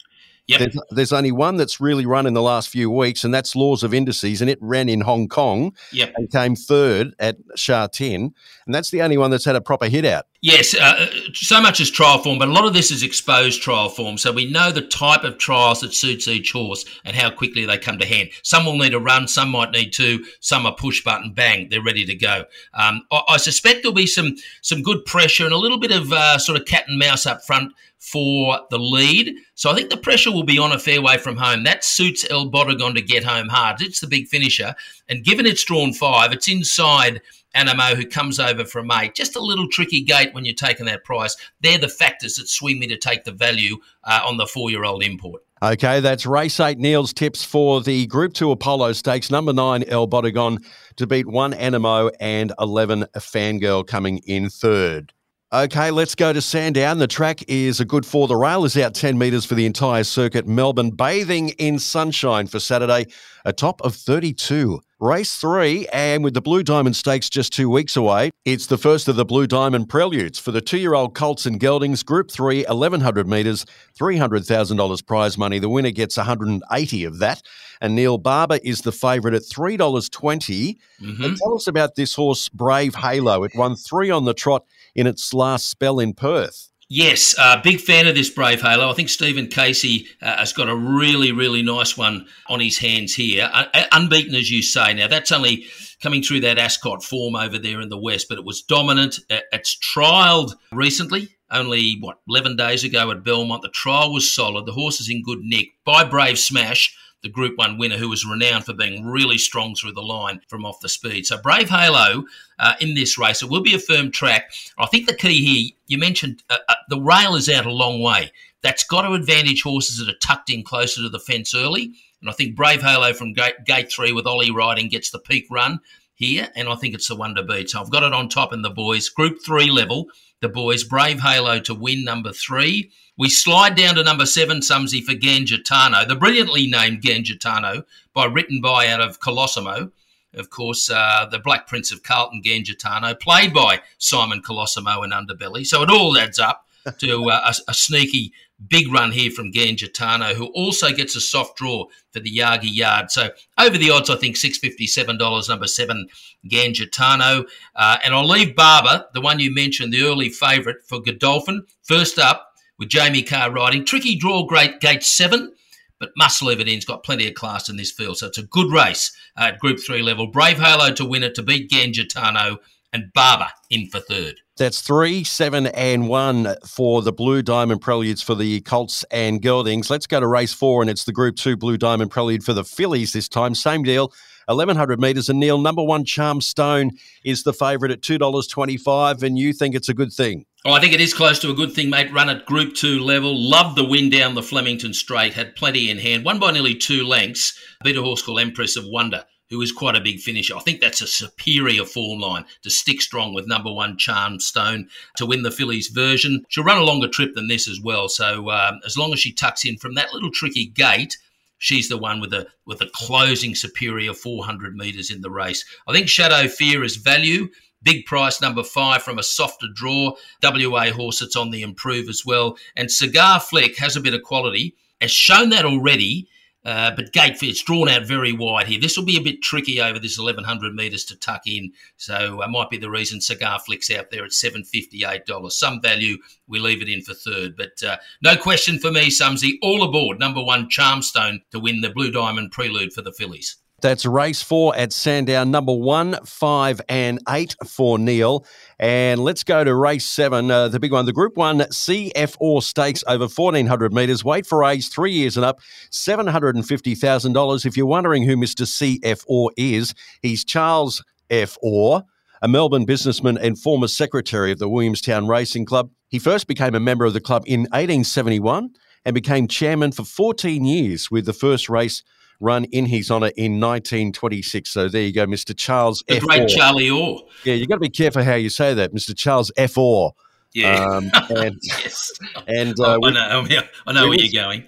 Yep. 0.48 0.58
There's, 0.58 0.78
there's, 0.90 1.12
only 1.12 1.30
one 1.30 1.56
that's 1.56 1.80
really 1.80 2.04
run 2.04 2.26
in 2.26 2.34
the 2.34 2.42
last 2.42 2.68
few 2.68 2.90
weeks, 2.90 3.22
and 3.22 3.32
that's 3.32 3.54
Laws 3.54 3.84
of 3.84 3.94
Indices, 3.94 4.40
and 4.40 4.50
it 4.50 4.58
ran 4.60 4.88
in 4.88 5.00
Hong 5.00 5.28
Kong 5.28 5.72
yep. 5.92 6.12
and 6.16 6.30
came 6.32 6.56
third 6.56 7.14
at 7.20 7.36
Sha 7.54 7.86
Tin, 7.86 8.34
and 8.66 8.74
that's 8.74 8.90
the 8.90 9.02
only 9.02 9.16
one 9.16 9.30
that's 9.30 9.44
had 9.44 9.54
a 9.54 9.60
proper 9.60 9.86
hit 9.86 10.04
out. 10.04 10.26
Yes, 10.44 10.74
uh, 10.74 11.06
so 11.34 11.60
much 11.60 11.78
as 11.78 11.88
trial 11.88 12.18
form, 12.18 12.36
but 12.36 12.48
a 12.48 12.52
lot 12.52 12.64
of 12.64 12.72
this 12.72 12.90
is 12.90 13.04
exposed 13.04 13.62
trial 13.62 13.88
form. 13.88 14.18
So 14.18 14.32
we 14.32 14.50
know 14.50 14.72
the 14.72 14.82
type 14.82 15.22
of 15.22 15.38
trials 15.38 15.82
that 15.82 15.94
suits 15.94 16.26
each 16.26 16.50
horse 16.50 16.84
and 17.04 17.14
how 17.14 17.30
quickly 17.30 17.64
they 17.64 17.78
come 17.78 17.96
to 18.00 18.04
hand. 18.04 18.30
Some 18.42 18.66
will 18.66 18.76
need 18.76 18.92
a 18.92 18.98
run, 18.98 19.28
some 19.28 19.50
might 19.50 19.70
need 19.70 19.92
two, 19.92 20.24
some 20.40 20.66
are 20.66 20.74
push 20.74 21.04
button, 21.04 21.32
bang, 21.32 21.68
they're 21.68 21.80
ready 21.80 22.04
to 22.06 22.16
go. 22.16 22.46
Um, 22.74 23.02
I, 23.12 23.22
I, 23.28 23.36
suspect 23.36 23.82
there'll 23.82 23.94
be 23.94 24.08
some 24.08 24.34
some 24.62 24.82
good 24.82 25.04
pressure 25.04 25.44
and 25.44 25.54
a 25.54 25.58
little 25.58 25.78
bit 25.78 25.92
of 25.92 26.12
uh, 26.12 26.38
sort 26.38 26.58
of 26.58 26.66
cat 26.66 26.86
and 26.88 26.98
mouse 26.98 27.24
up 27.24 27.44
front 27.44 27.72
for 28.00 28.58
the 28.70 28.78
lead. 28.78 29.36
So 29.54 29.70
I 29.70 29.76
think 29.76 29.90
the 29.90 29.96
pressure 29.96 30.32
will 30.32 30.42
be 30.42 30.58
on 30.58 30.72
a 30.72 30.78
fairway 30.80 31.18
from 31.18 31.36
home. 31.36 31.62
That 31.62 31.84
suits 31.84 32.28
El 32.28 32.50
Bodegon 32.50 32.96
to 32.96 33.00
get 33.00 33.22
home 33.22 33.46
hard. 33.46 33.80
It's 33.80 34.00
the 34.00 34.08
big 34.08 34.26
finisher. 34.26 34.74
And 35.08 35.22
given 35.22 35.46
it's 35.46 35.62
drawn 35.62 35.92
five, 35.92 36.32
it's 36.32 36.48
inside 36.48 37.22
Anamoe 37.54 37.94
who 37.96 38.06
comes 38.06 38.40
over 38.40 38.64
from 38.64 38.90
eight. 38.92 39.14
Just 39.14 39.36
a 39.36 39.40
little 39.40 39.68
tricky 39.68 40.02
gate 40.02 40.32
when 40.32 40.44
you're 40.44 40.54
taking 40.54 40.86
that 40.86 41.04
price. 41.04 41.36
They're 41.60 41.78
the 41.78 41.88
factors 41.88 42.36
that 42.36 42.48
swing 42.48 42.78
me 42.78 42.86
to 42.88 42.96
take 42.96 43.24
the 43.24 43.32
value 43.32 43.78
uh, 44.04 44.20
on 44.24 44.36
the 44.36 44.46
four 44.46 44.70
year 44.70 44.84
old 44.84 45.02
import. 45.02 45.42
Okay, 45.62 46.00
that's 46.00 46.26
race 46.26 46.58
eight. 46.58 46.78
Neil's 46.78 47.12
tips 47.12 47.44
for 47.44 47.80
the 47.80 48.06
Group 48.06 48.32
Two 48.34 48.50
Apollo 48.50 48.94
Stakes. 48.94 49.30
Number 49.30 49.52
nine, 49.52 49.84
El 49.84 50.08
Bodegon 50.08 50.64
to 50.96 51.06
beat 51.06 51.28
one 51.28 51.52
Anamoe 51.52 52.10
and 52.18 52.52
11 52.58 53.06
Fangirl 53.16 53.86
coming 53.86 54.18
in 54.26 54.50
third. 54.50 55.12
Okay, 55.52 55.90
let's 55.90 56.14
go 56.14 56.32
to 56.32 56.40
Sandown. 56.40 56.96
The 56.96 57.06
track 57.06 57.44
is 57.46 57.78
a 57.78 57.84
good 57.84 58.06
four. 58.06 58.26
the 58.26 58.34
rail 58.34 58.64
is 58.64 58.74
out 58.78 58.94
10 58.94 59.18
metres 59.18 59.44
for 59.44 59.54
the 59.54 59.66
entire 59.66 60.02
circuit. 60.02 60.48
Melbourne 60.48 60.92
bathing 60.92 61.50
in 61.50 61.78
sunshine 61.78 62.46
for 62.46 62.58
Saturday, 62.58 63.04
a 63.44 63.52
top 63.52 63.82
of 63.82 63.94
32. 63.94 64.80
Race 65.02 65.34
three, 65.34 65.88
and 65.92 66.22
with 66.22 66.32
the 66.32 66.40
Blue 66.40 66.62
Diamond 66.62 66.94
Stakes 66.94 67.28
just 67.28 67.52
two 67.52 67.68
weeks 67.68 67.96
away, 67.96 68.30
it's 68.44 68.66
the 68.66 68.78
first 68.78 69.08
of 69.08 69.16
the 69.16 69.24
Blue 69.24 69.48
Diamond 69.48 69.88
Preludes 69.88 70.38
for 70.38 70.52
the 70.52 70.60
two 70.60 70.78
year 70.78 70.94
old 70.94 71.12
Colts 71.12 71.44
and 71.44 71.58
Geldings, 71.58 72.04
Group 72.04 72.30
3, 72.30 72.62
1100 72.66 73.26
metres, 73.26 73.66
$300,000 73.98 75.04
prize 75.04 75.36
money. 75.36 75.58
The 75.58 75.68
winner 75.68 75.90
gets 75.90 76.16
180 76.16 77.04
of 77.04 77.18
that. 77.18 77.42
And 77.80 77.96
Neil 77.96 78.16
Barber 78.16 78.60
is 78.62 78.82
the 78.82 78.92
favourite 78.92 79.34
at 79.34 79.42
$3.20. 79.42 80.78
Mm-hmm. 81.00 81.24
And 81.24 81.36
tell 81.36 81.56
us 81.56 81.66
about 81.66 81.96
this 81.96 82.14
horse, 82.14 82.48
Brave 82.48 82.94
Halo. 82.94 83.42
It 83.42 83.56
won 83.56 83.74
three 83.74 84.10
on 84.10 84.24
the 84.24 84.34
trot 84.34 84.64
in 84.94 85.08
its 85.08 85.34
last 85.34 85.68
spell 85.68 85.98
in 85.98 86.14
Perth. 86.14 86.71
Yes, 86.94 87.34
uh, 87.38 87.58
big 87.62 87.80
fan 87.80 88.06
of 88.06 88.14
this 88.14 88.28
Brave 88.28 88.60
Halo. 88.60 88.90
I 88.90 88.92
think 88.92 89.08
Stephen 89.08 89.46
Casey 89.46 90.08
uh, 90.20 90.36
has 90.36 90.52
got 90.52 90.68
a 90.68 90.76
really, 90.76 91.32
really 91.32 91.62
nice 91.62 91.96
one 91.96 92.26
on 92.48 92.60
his 92.60 92.76
hands 92.76 93.14
here. 93.14 93.48
Uh, 93.50 93.64
unbeaten, 93.92 94.34
as 94.34 94.50
you 94.50 94.60
say. 94.60 94.92
Now, 94.92 95.08
that's 95.08 95.32
only 95.32 95.64
coming 96.02 96.22
through 96.22 96.40
that 96.40 96.58
Ascot 96.58 97.02
form 97.02 97.34
over 97.34 97.58
there 97.58 97.80
in 97.80 97.88
the 97.88 97.96
West, 97.96 98.26
but 98.28 98.36
it 98.36 98.44
was 98.44 98.60
dominant. 98.60 99.20
Uh, 99.30 99.38
it's 99.52 99.74
trialled 99.74 100.52
recently, 100.70 101.30
only, 101.50 101.96
what, 101.98 102.18
11 102.28 102.56
days 102.56 102.84
ago 102.84 103.10
at 103.10 103.24
Belmont. 103.24 103.62
The 103.62 103.70
trial 103.70 104.12
was 104.12 104.30
solid. 104.30 104.66
The 104.66 104.72
horse 104.72 105.00
is 105.00 105.08
in 105.08 105.22
good 105.22 105.40
nick 105.40 105.68
by 105.86 106.04
Brave 106.04 106.38
Smash 106.38 106.94
the 107.22 107.28
Group 107.28 107.56
1 107.56 107.78
winner, 107.78 107.96
who 107.96 108.08
was 108.08 108.24
renowned 108.24 108.64
for 108.64 108.72
being 108.72 109.06
really 109.06 109.38
strong 109.38 109.74
through 109.74 109.92
the 109.92 110.02
line 110.02 110.40
from 110.48 110.64
off 110.64 110.80
the 110.80 110.88
speed. 110.88 111.26
So 111.26 111.40
Brave 111.40 111.70
Halo 111.70 112.24
uh, 112.58 112.74
in 112.80 112.94
this 112.94 113.16
race, 113.16 113.42
it 113.42 113.48
will 113.48 113.62
be 113.62 113.74
a 113.74 113.78
firm 113.78 114.10
track. 114.10 114.52
I 114.78 114.86
think 114.86 115.06
the 115.06 115.14
key 115.14 115.44
here, 115.44 115.70
you 115.86 115.98
mentioned 115.98 116.42
uh, 116.50 116.58
uh, 116.68 116.74
the 116.88 117.00
rail 117.00 117.34
is 117.34 117.48
out 117.48 117.66
a 117.66 117.72
long 117.72 118.00
way. 118.00 118.32
That's 118.62 118.84
got 118.84 119.02
to 119.02 119.12
advantage 119.12 119.62
horses 119.62 119.98
that 119.98 120.08
are 120.08 120.18
tucked 120.18 120.50
in 120.50 120.62
closer 120.62 121.02
to 121.02 121.08
the 121.08 121.18
fence 121.18 121.54
early. 121.54 121.94
And 122.20 122.30
I 122.30 122.32
think 122.32 122.54
Brave 122.54 122.82
Halo 122.82 123.12
from 123.12 123.32
gate, 123.32 123.64
gate 123.64 123.90
three 123.90 124.12
with 124.12 124.26
Ollie 124.26 124.52
riding 124.52 124.88
gets 124.88 125.10
the 125.10 125.18
peak 125.18 125.46
run 125.50 125.80
here, 126.22 126.48
and 126.54 126.68
I 126.68 126.76
think 126.76 126.94
it's 126.94 127.08
the 127.08 127.16
one 127.16 127.34
to 127.34 127.42
beat. 127.42 127.70
So 127.70 127.80
I've 127.80 127.90
got 127.90 128.04
it 128.04 128.12
on 128.12 128.28
top 128.28 128.52
in 128.52 128.62
the 128.62 128.70
boys. 128.70 129.08
Group 129.08 129.38
three 129.44 129.70
level, 129.70 130.06
the 130.40 130.48
boys. 130.48 130.84
Brave 130.84 131.20
Halo 131.20 131.58
to 131.60 131.74
win 131.74 132.04
number 132.04 132.32
three. 132.32 132.92
We 133.18 133.28
slide 133.28 133.74
down 133.74 133.96
to 133.96 134.04
number 134.04 134.24
seven, 134.24 134.62
Sumsy, 134.62 135.02
for 135.02 135.14
Gangitano, 135.14 136.06
the 136.06 136.14
brilliantly 136.16 136.66
named 136.68 137.02
Gangitano, 137.02 137.84
by 138.14 138.26
written 138.26 138.60
by 138.60 138.86
out 138.86 139.00
of 139.00 139.20
Colosimo. 139.20 139.90
Of 140.34 140.48
course, 140.48 140.88
uh, 140.88 141.26
the 141.30 141.38
Black 141.38 141.66
Prince 141.66 141.92
of 141.92 142.02
Carlton, 142.02 142.40
Gangitano, 142.42 143.18
played 143.18 143.52
by 143.52 143.80
Simon 143.98 144.42
Colosimo 144.42 145.02
and 145.02 145.12
Underbelly. 145.12 145.66
So 145.66 145.82
it 145.82 145.90
all 145.90 146.16
adds 146.16 146.38
up 146.38 146.66
to 146.98 147.30
uh, 147.30 147.52
a, 147.52 147.70
a, 147.70 147.74
sneaky 147.74 148.32
big 148.68 148.92
run 148.92 149.12
here 149.12 149.30
from 149.30 149.52
Gangitano, 149.52 150.34
who 150.34 150.46
also 150.46 150.92
gets 150.92 151.16
a 151.16 151.20
soft 151.20 151.56
draw 151.56 151.86
for 152.12 152.20
the 152.20 152.36
Yagi 152.36 152.74
Yard. 152.74 153.10
So 153.10 153.30
over 153.58 153.76
the 153.76 153.90
odds, 153.90 154.10
I 154.10 154.16
think 154.16 154.36
$657, 154.36 155.48
number 155.48 155.66
seven, 155.66 156.08
Gangitano. 156.48 157.44
Uh, 157.74 157.98
and 158.04 158.14
I'll 158.14 158.26
leave 158.26 158.54
Barber, 158.54 159.06
the 159.14 159.20
one 159.20 159.38
you 159.38 159.52
mentioned, 159.54 159.92
the 159.92 160.02
early 160.02 160.28
favourite 160.28 160.82
for 160.86 161.00
Godolphin. 161.00 161.66
First 161.82 162.18
up, 162.18 162.52
with 162.82 162.88
Jamie 162.88 163.22
Kah 163.22 163.46
riding. 163.46 163.84
Tricky 163.84 164.16
draw, 164.16 164.44
great 164.44 164.80
gate 164.80 165.04
seven, 165.04 165.52
but 166.00 166.10
must 166.16 166.42
leave 166.42 166.58
it 166.58 166.66
in. 166.66 166.74
He's 166.74 166.84
got 166.84 167.04
plenty 167.04 167.28
of 167.28 167.34
class 167.34 167.68
in 167.68 167.76
this 167.76 167.92
field. 167.92 168.18
So 168.18 168.26
it's 168.26 168.38
a 168.38 168.42
good 168.42 168.72
race 168.72 169.16
at 169.36 169.60
Group 169.60 169.78
3 169.78 170.02
level. 170.02 170.26
Brave 170.26 170.58
Halo 170.58 170.92
to 170.94 171.04
win 171.04 171.22
it, 171.22 171.36
to 171.36 171.44
beat 171.44 171.70
Gangitano, 171.70 172.58
and 172.92 173.12
Barber 173.14 173.48
in 173.70 173.88
for 173.88 174.00
third. 174.00 174.34
That's 174.56 174.80
three, 174.82 175.24
seven, 175.24 175.66
and 175.68 176.08
one 176.08 176.54
for 176.66 177.02
the 177.02 177.12
Blue 177.12 177.42
Diamond 177.42 177.80
Preludes 177.80 178.22
for 178.22 178.34
the 178.34 178.60
Colts 178.60 179.04
and 179.10 179.40
Geldings. 179.40 179.90
Let's 179.90 180.06
go 180.06 180.20
to 180.20 180.26
race 180.26 180.52
four, 180.52 180.82
and 180.82 180.90
it's 180.90 181.04
the 181.04 181.12
Group 181.12 181.36
Two 181.36 181.56
Blue 181.56 181.78
Diamond 181.78 182.10
Prelude 182.10 182.44
for 182.44 182.52
the 182.52 182.64
fillies 182.64 183.12
this 183.12 183.28
time. 183.28 183.54
Same 183.54 183.82
deal. 183.82 184.12
1100 184.46 185.00
metres. 185.00 185.28
And 185.28 185.40
Neil, 185.40 185.58
number 185.58 185.82
one 185.82 186.04
Charm 186.04 186.40
Stone 186.40 186.92
is 187.24 187.44
the 187.44 187.52
favourite 187.52 187.92
at 187.92 188.00
$2.25, 188.02 189.22
and 189.22 189.38
you 189.38 189.52
think 189.52 189.74
it's 189.74 189.88
a 189.88 189.94
good 189.94 190.12
thing. 190.12 190.44
Oh, 190.64 190.72
I 190.72 190.80
think 190.80 190.92
it 190.92 191.00
is 191.00 191.12
close 191.12 191.40
to 191.40 191.50
a 191.50 191.54
good 191.54 191.72
thing, 191.72 191.90
mate. 191.90 192.12
Run 192.12 192.28
at 192.28 192.46
Group 192.46 192.74
2 192.74 193.00
level. 193.00 193.36
Loved 193.36 193.76
the 193.76 193.84
win 193.84 194.10
down 194.10 194.34
the 194.34 194.42
Flemington 194.42 194.94
Straight. 194.94 195.34
Had 195.34 195.56
plenty 195.56 195.90
in 195.90 195.98
hand. 195.98 196.24
Won 196.24 196.38
by 196.38 196.52
nearly 196.52 196.74
two 196.74 197.04
lengths. 197.04 197.58
Beat 197.82 197.96
a 197.96 198.02
horse 198.02 198.22
called 198.22 198.40
Empress 198.40 198.76
of 198.76 198.84
Wonder, 198.86 199.24
who 199.52 199.60
is 199.60 199.70
quite 199.70 199.94
a 199.94 200.00
big 200.00 200.18
finisher. 200.18 200.56
I 200.56 200.60
think 200.60 200.80
that's 200.80 201.02
a 201.02 201.06
superior 201.06 201.84
form 201.84 202.20
line 202.20 202.46
to 202.62 202.70
stick 202.70 203.02
strong 203.02 203.34
with 203.34 203.46
number 203.46 203.70
one 203.70 203.98
Charm 203.98 204.40
Stone 204.40 204.88
to 205.16 205.26
win 205.26 205.42
the 205.42 205.50
fillies 205.50 205.88
version. 205.88 206.44
She'll 206.48 206.64
run 206.64 206.78
a 206.78 206.84
longer 206.84 207.06
trip 207.06 207.34
than 207.34 207.48
this 207.48 207.68
as 207.68 207.78
well. 207.78 208.08
So 208.08 208.50
um, 208.50 208.80
as 208.86 208.96
long 208.96 209.12
as 209.12 209.20
she 209.20 209.32
tucks 209.32 209.66
in 209.66 209.76
from 209.76 209.94
that 209.94 210.14
little 210.14 210.30
tricky 210.30 210.64
gate, 210.66 211.18
she's 211.58 211.90
the 211.90 211.98
one 211.98 212.18
with 212.18 212.32
a 212.32 212.46
with 212.66 212.80
a 212.80 212.90
closing 212.94 213.54
superior 213.54 214.14
400 214.14 214.74
metres 214.74 215.10
in 215.10 215.20
the 215.20 215.30
race. 215.30 215.66
I 215.86 215.92
think 215.92 216.08
Shadow 216.08 216.48
Fear 216.48 216.82
is 216.82 216.96
value. 216.96 217.48
Big 217.82 218.06
price 218.06 218.40
number 218.40 218.62
five 218.62 219.02
from 219.02 219.18
a 219.18 219.22
softer 219.22 219.66
draw. 219.74 220.14
WA 220.42 220.92
horse 220.92 221.18
that's 221.18 221.36
on 221.36 221.50
the 221.50 221.60
improve 221.60 222.08
as 222.08 222.22
well. 222.24 222.56
And 222.74 222.90
Cigar 222.90 223.38
Flick 223.38 223.76
has 223.78 223.96
a 223.96 224.00
bit 224.00 224.14
of 224.14 224.22
quality. 224.22 224.76
Has 225.02 225.10
shown 225.10 225.50
that 225.50 225.66
already 225.66 226.28
uh, 226.64 226.92
but 226.94 227.12
gate 227.12 227.42
it's 227.42 227.62
drawn 227.62 227.88
out 227.88 228.06
very 228.06 228.32
wide 228.32 228.68
here. 228.68 228.80
This 228.80 228.96
will 228.96 229.04
be 229.04 229.16
a 229.16 229.22
bit 229.22 229.42
tricky 229.42 229.80
over 229.80 229.98
this 229.98 230.18
1100 230.18 230.74
metres 230.74 231.04
to 231.06 231.16
tuck 231.16 231.46
in. 231.46 231.72
So 231.96 232.42
uh, 232.42 232.48
might 232.48 232.70
be 232.70 232.78
the 232.78 232.90
reason 232.90 233.20
Cigar 233.20 233.58
Flicks 233.58 233.90
out 233.90 234.10
there 234.10 234.24
at 234.24 234.30
$758. 234.30 235.52
Some 235.52 235.80
value, 235.80 236.18
we 236.46 236.60
leave 236.60 236.82
it 236.82 236.88
in 236.88 237.02
for 237.02 237.14
third. 237.14 237.56
But 237.56 237.82
uh, 237.82 237.96
no 238.22 238.36
question 238.36 238.78
for 238.78 238.92
me, 238.92 239.10
Sumsy. 239.10 239.58
All 239.62 239.82
aboard, 239.82 240.18
number 240.18 240.42
one 240.42 240.68
Charmstone 240.68 241.40
to 241.50 241.58
win 241.58 241.80
the 241.80 241.90
Blue 241.90 242.10
Diamond 242.10 242.52
Prelude 242.52 242.92
for 242.92 243.02
the 243.02 243.12
fillies. 243.12 243.56
That's 243.82 244.06
race 244.06 244.40
four 244.42 244.76
at 244.76 244.92
Sandown, 244.92 245.50
number 245.50 245.74
one, 245.74 246.16
five, 246.24 246.80
and 246.88 247.18
eight 247.28 247.56
for 247.66 247.98
Neil. 247.98 248.46
And 248.78 249.20
let's 249.24 249.42
go 249.42 249.64
to 249.64 249.74
race 249.74 250.06
seven, 250.06 250.52
uh, 250.52 250.68
the 250.68 250.78
big 250.78 250.92
one, 250.92 251.04
the 251.04 251.12
Group 251.12 251.36
One 251.36 251.58
CF 251.58 252.36
Orr 252.38 252.62
Stakes 252.62 253.02
over 253.08 253.26
1,400 253.26 253.92
metres. 253.92 254.24
Wait 254.24 254.46
for 254.46 254.62
age 254.64 254.88
three 254.88 255.10
years 255.10 255.36
and 255.36 255.44
up, 255.44 255.58
$750,000. 255.90 257.66
If 257.66 257.76
you're 257.76 257.84
wondering 257.86 258.22
who 258.22 258.36
Mr. 258.36 258.64
CFO 258.64 259.50
is, 259.56 259.94
he's 260.22 260.44
Charles 260.44 261.04
F. 261.28 261.58
Orr, 261.60 262.04
a 262.40 262.46
Melbourne 262.46 262.84
businessman 262.84 263.36
and 263.36 263.58
former 263.58 263.88
secretary 263.88 264.52
of 264.52 264.60
the 264.60 264.68
Williamstown 264.68 265.26
Racing 265.26 265.64
Club. 265.64 265.90
He 266.08 266.20
first 266.20 266.46
became 266.46 266.76
a 266.76 266.80
member 266.80 267.04
of 267.04 267.14
the 267.14 267.20
club 267.20 267.42
in 267.46 267.62
1871 267.62 268.70
and 269.04 269.12
became 269.12 269.48
chairman 269.48 269.90
for 269.90 270.04
14 270.04 270.64
years 270.64 271.10
with 271.10 271.26
the 271.26 271.32
first 271.32 271.68
race 271.68 272.04
run 272.42 272.64
in 272.64 272.86
his 272.86 273.10
honour 273.10 273.30
in 273.36 273.60
1926. 273.60 274.68
So 274.68 274.88
there 274.88 275.02
you 275.02 275.12
go, 275.12 275.26
Mr. 275.26 275.56
Charles 275.56 276.04
the 276.08 276.16
F. 276.16 276.22
great 276.22 276.48
Charlie 276.48 276.90
Orr. 276.90 277.20
Yeah, 277.44 277.54
you've 277.54 277.68
got 277.68 277.76
to 277.76 277.80
be 277.80 277.88
careful 277.88 278.22
how 278.22 278.34
you 278.34 278.50
say 278.50 278.74
that, 278.74 278.92
Mr. 278.92 279.16
Charles 279.16 279.50
F. 279.56 279.78
Orr. 279.78 280.12
Yeah. 280.54 280.84
Um, 280.84 281.10
and 281.30 281.58
yes. 281.62 282.12
and 282.46 282.78
uh, 282.78 282.98
oh, 283.02 283.06
I 283.06 283.10
know, 283.10 283.62
I 283.86 283.92
know 283.92 284.02
where 284.02 284.10
wish, 284.10 284.34
you're 284.34 284.42
going. 284.42 284.64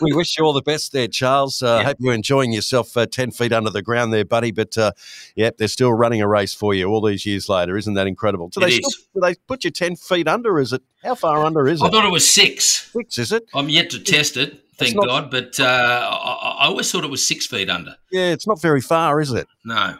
We, 0.00 0.14
wish 0.14 0.38
you 0.38 0.44
all 0.44 0.54
the 0.54 0.62
best 0.62 0.92
there, 0.92 1.06
Charles. 1.06 1.62
I 1.62 1.66
uh, 1.66 1.78
yeah. 1.78 1.84
hope 1.84 1.96
you're 2.00 2.14
enjoying 2.14 2.52
yourself 2.52 2.96
uh, 2.96 3.04
10 3.04 3.30
feet 3.32 3.52
under 3.52 3.68
the 3.68 3.82
ground 3.82 4.14
there, 4.14 4.24
buddy. 4.24 4.52
But 4.52 4.78
uh, 4.78 4.92
yeah, 5.36 5.50
they're 5.58 5.68
still 5.68 5.92
running 5.92 6.22
a 6.22 6.28
race 6.28 6.54
for 6.54 6.72
you 6.72 6.86
all 6.88 7.02
these 7.02 7.26
years 7.26 7.50
later. 7.50 7.76
Isn't 7.76 7.92
that 7.94 8.06
incredible? 8.06 8.48
Do, 8.48 8.60
it 8.60 8.64
they, 8.64 8.72
is. 8.76 8.86
Still, 8.86 9.04
do 9.14 9.20
they 9.20 9.34
put 9.46 9.64
you 9.64 9.70
10 9.70 9.96
feet 9.96 10.28
under? 10.28 10.58
Is 10.58 10.72
it? 10.72 10.82
How 11.04 11.14
far 11.14 11.44
under 11.44 11.68
is 11.68 11.82
it? 11.82 11.84
I 11.84 11.90
thought 11.90 12.06
it 12.06 12.12
was 12.12 12.26
six. 12.26 12.90
Six, 12.92 13.18
is 13.18 13.32
it? 13.32 13.44
I'm 13.52 13.68
yet 13.68 13.90
to 13.90 13.98
test 13.98 14.38
it 14.38 14.61
thank 14.78 14.96
not, 14.96 15.06
God. 15.06 15.30
But 15.30 15.58
uh, 15.60 15.64
I, 15.64 16.56
I, 16.60 16.66
always 16.66 16.90
thought 16.90 17.04
it 17.04 17.10
was 17.10 17.26
six 17.26 17.46
feet 17.46 17.70
under. 17.70 17.96
Yeah, 18.10 18.30
it's 18.30 18.46
not 18.46 18.60
very 18.60 18.80
far, 18.80 19.20
is 19.20 19.32
it? 19.32 19.46
No, 19.64 19.96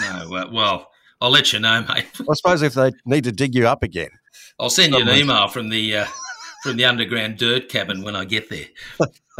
no. 0.00 0.36
Uh, 0.36 0.50
well, 0.52 0.90
I'll 1.20 1.30
let 1.30 1.52
you 1.52 1.60
know, 1.60 1.84
mate. 1.88 2.06
I 2.30 2.34
suppose 2.34 2.62
if 2.62 2.74
they 2.74 2.92
need 3.04 3.24
to 3.24 3.32
dig 3.32 3.54
you 3.54 3.66
up 3.66 3.82
again, 3.82 4.10
I'll 4.58 4.70
send 4.70 4.92
you 4.94 5.00
an 5.00 5.08
email 5.08 5.48
from 5.48 5.68
the 5.68 5.98
uh, 5.98 6.06
from 6.62 6.76
the 6.76 6.84
underground 6.84 7.38
dirt 7.38 7.68
cabin 7.68 8.02
when 8.02 8.16
I 8.16 8.24
get 8.24 8.48
there. 8.50 8.66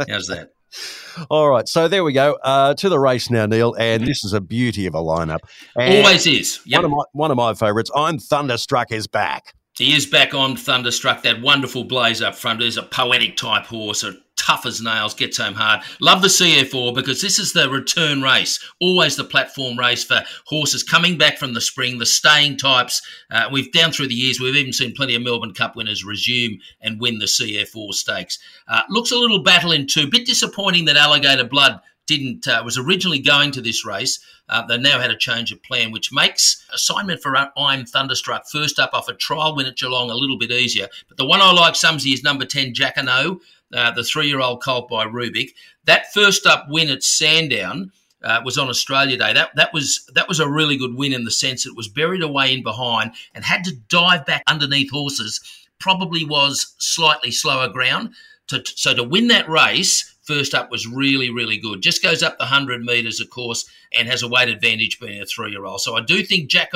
How's 0.07 0.27
that? 0.27 0.53
All 1.29 1.49
right, 1.49 1.67
so 1.67 1.87
there 1.87 2.03
we 2.03 2.13
go 2.13 2.37
uh, 2.43 2.73
to 2.75 2.89
the 2.89 2.99
race 2.99 3.29
now, 3.29 3.45
Neil, 3.45 3.75
and 3.77 4.05
this 4.05 4.23
is 4.23 4.33
a 4.33 4.41
beauty 4.41 4.87
of 4.87 4.95
a 4.95 4.99
lineup. 4.99 5.39
And 5.77 5.99
Always 5.99 6.25
is. 6.25 6.59
Yep. 6.65 6.79
One 6.79 6.85
of 6.85 6.91
my 6.91 7.03
one 7.11 7.31
of 7.31 7.37
my 7.37 7.53
favourites. 7.53 7.91
I'm 7.95 8.17
Thunderstruck 8.17 8.91
is 8.91 9.07
back. 9.07 9.53
He 9.77 9.95
is 9.95 10.05
back 10.05 10.33
on 10.33 10.55
Thunderstruck. 10.55 11.23
That 11.23 11.41
wonderful 11.41 11.83
blaze 11.83 12.21
up 12.21 12.35
front. 12.35 12.61
He's 12.61 12.77
a 12.77 12.83
poetic 12.83 13.37
type 13.37 13.65
horse, 13.65 14.03
a 14.03 14.15
tough 14.43 14.65
as 14.65 14.81
nails, 14.81 15.13
gets 15.13 15.37
home 15.37 15.53
hard. 15.53 15.81
Love 16.01 16.21
the 16.21 16.27
CF 16.27 16.73
Orr 16.73 16.93
because 16.93 17.21
this 17.21 17.39
is 17.39 17.53
the 17.53 17.69
return 17.69 18.21
race, 18.21 18.59
always 18.81 19.15
the 19.15 19.23
platform 19.23 19.79
race 19.79 20.03
for 20.03 20.21
horses 20.45 20.83
coming 20.83 21.17
back 21.17 21.37
from 21.37 21.53
the 21.53 21.61
spring, 21.61 21.97
the 21.97 22.05
staying 22.05 22.57
types. 22.57 23.01
Uh, 23.31 23.47
we've 23.51 23.71
down 23.71 23.91
through 23.91 24.07
the 24.07 24.13
years, 24.13 24.39
we've 24.39 24.55
even 24.55 24.73
seen 24.73 24.93
plenty 24.93 25.15
of 25.15 25.21
Melbourne 25.21 25.53
Cup 25.53 25.75
winners 25.75 26.03
resume 26.03 26.59
and 26.81 26.99
win 26.99 27.19
the 27.19 27.25
CF 27.25 27.75
Orr 27.75 27.93
stakes. 27.93 28.39
Uh, 28.67 28.81
looks 28.89 29.11
a 29.11 29.17
little 29.17 29.41
battle 29.41 29.71
in 29.71 29.87
two. 29.87 30.09
Bit 30.09 30.25
disappointing 30.25 30.85
that 30.85 30.97
Alligator 30.97 31.45
Blood 31.45 31.79
didn't 32.05 32.47
uh, 32.47 32.61
was 32.65 32.77
originally 32.77 33.19
going 33.19 33.51
to 33.51 33.61
this 33.61 33.85
race. 33.85 34.19
Uh, 34.49 34.65
they 34.65 34.77
now 34.77 34.99
had 34.99 35.09
a 35.09 35.17
change 35.17 35.51
of 35.53 35.63
plan, 35.63 35.91
which 35.91 36.11
makes 36.11 36.65
assignment 36.73 37.21
for 37.21 37.33
I'm 37.57 37.85
Thunderstruck 37.85 38.47
first 38.51 38.77
up 38.77 38.93
off 38.93 39.07
a 39.07 39.13
trial 39.13 39.55
win 39.55 39.67
at 39.67 39.77
Geelong 39.77 40.09
a 40.09 40.15
little 40.15 40.37
bit 40.37 40.51
easier. 40.51 40.89
But 41.07 41.17
the 41.17 41.25
one 41.25 41.39
I 41.39 41.51
like, 41.53 41.75
Sumsy, 41.75 42.13
is 42.13 42.23
number 42.23 42.45
ten 42.45 42.73
Jacquinot 42.73 43.39
uh, 43.73 43.91
the 43.91 44.03
three-year-old 44.03 44.61
colt 44.61 44.89
by 44.89 45.05
Rubick. 45.05 45.51
That 45.85 46.13
first 46.13 46.45
up 46.45 46.67
win 46.69 46.89
at 46.89 47.03
Sandown 47.03 47.91
uh, 48.23 48.41
was 48.43 48.57
on 48.57 48.69
Australia 48.69 49.17
Day. 49.17 49.33
That 49.33 49.51
that 49.55 49.73
was 49.73 50.09
that 50.13 50.27
was 50.27 50.39
a 50.39 50.49
really 50.49 50.77
good 50.77 50.95
win 50.95 51.13
in 51.13 51.25
the 51.25 51.31
sense 51.31 51.65
it 51.65 51.75
was 51.75 51.87
buried 51.87 52.23
away 52.23 52.53
in 52.53 52.63
behind 52.63 53.11
and 53.35 53.43
had 53.43 53.63
to 53.65 53.75
dive 53.89 54.25
back 54.25 54.43
underneath 54.47 54.91
horses. 54.91 55.41
Probably 55.79 56.25
was 56.25 56.75
slightly 56.77 57.31
slower 57.31 57.67
ground. 57.67 58.11
To, 58.47 58.61
so 58.65 58.93
to 58.93 59.03
win 59.03 59.27
that 59.27 59.49
race, 59.49 60.15
first 60.23 60.53
up 60.53 60.71
was 60.71 60.87
really, 60.87 61.29
really 61.29 61.57
good. 61.57 61.81
Just 61.81 62.03
goes 62.03 62.23
up 62.23 62.37
the 62.37 62.45
100 62.45 62.83
metres, 62.83 63.19
of 63.19 63.29
course, 63.29 63.65
and 63.97 64.07
has 64.07 64.21
a 64.21 64.27
weight 64.27 64.49
advantage 64.49 64.99
being 64.99 65.21
a 65.21 65.25
three 65.25 65.51
year 65.51 65.65
old. 65.65 65.81
So 65.81 65.95
I 65.95 66.01
do 66.01 66.23
think 66.23 66.49
Jack 66.49 66.73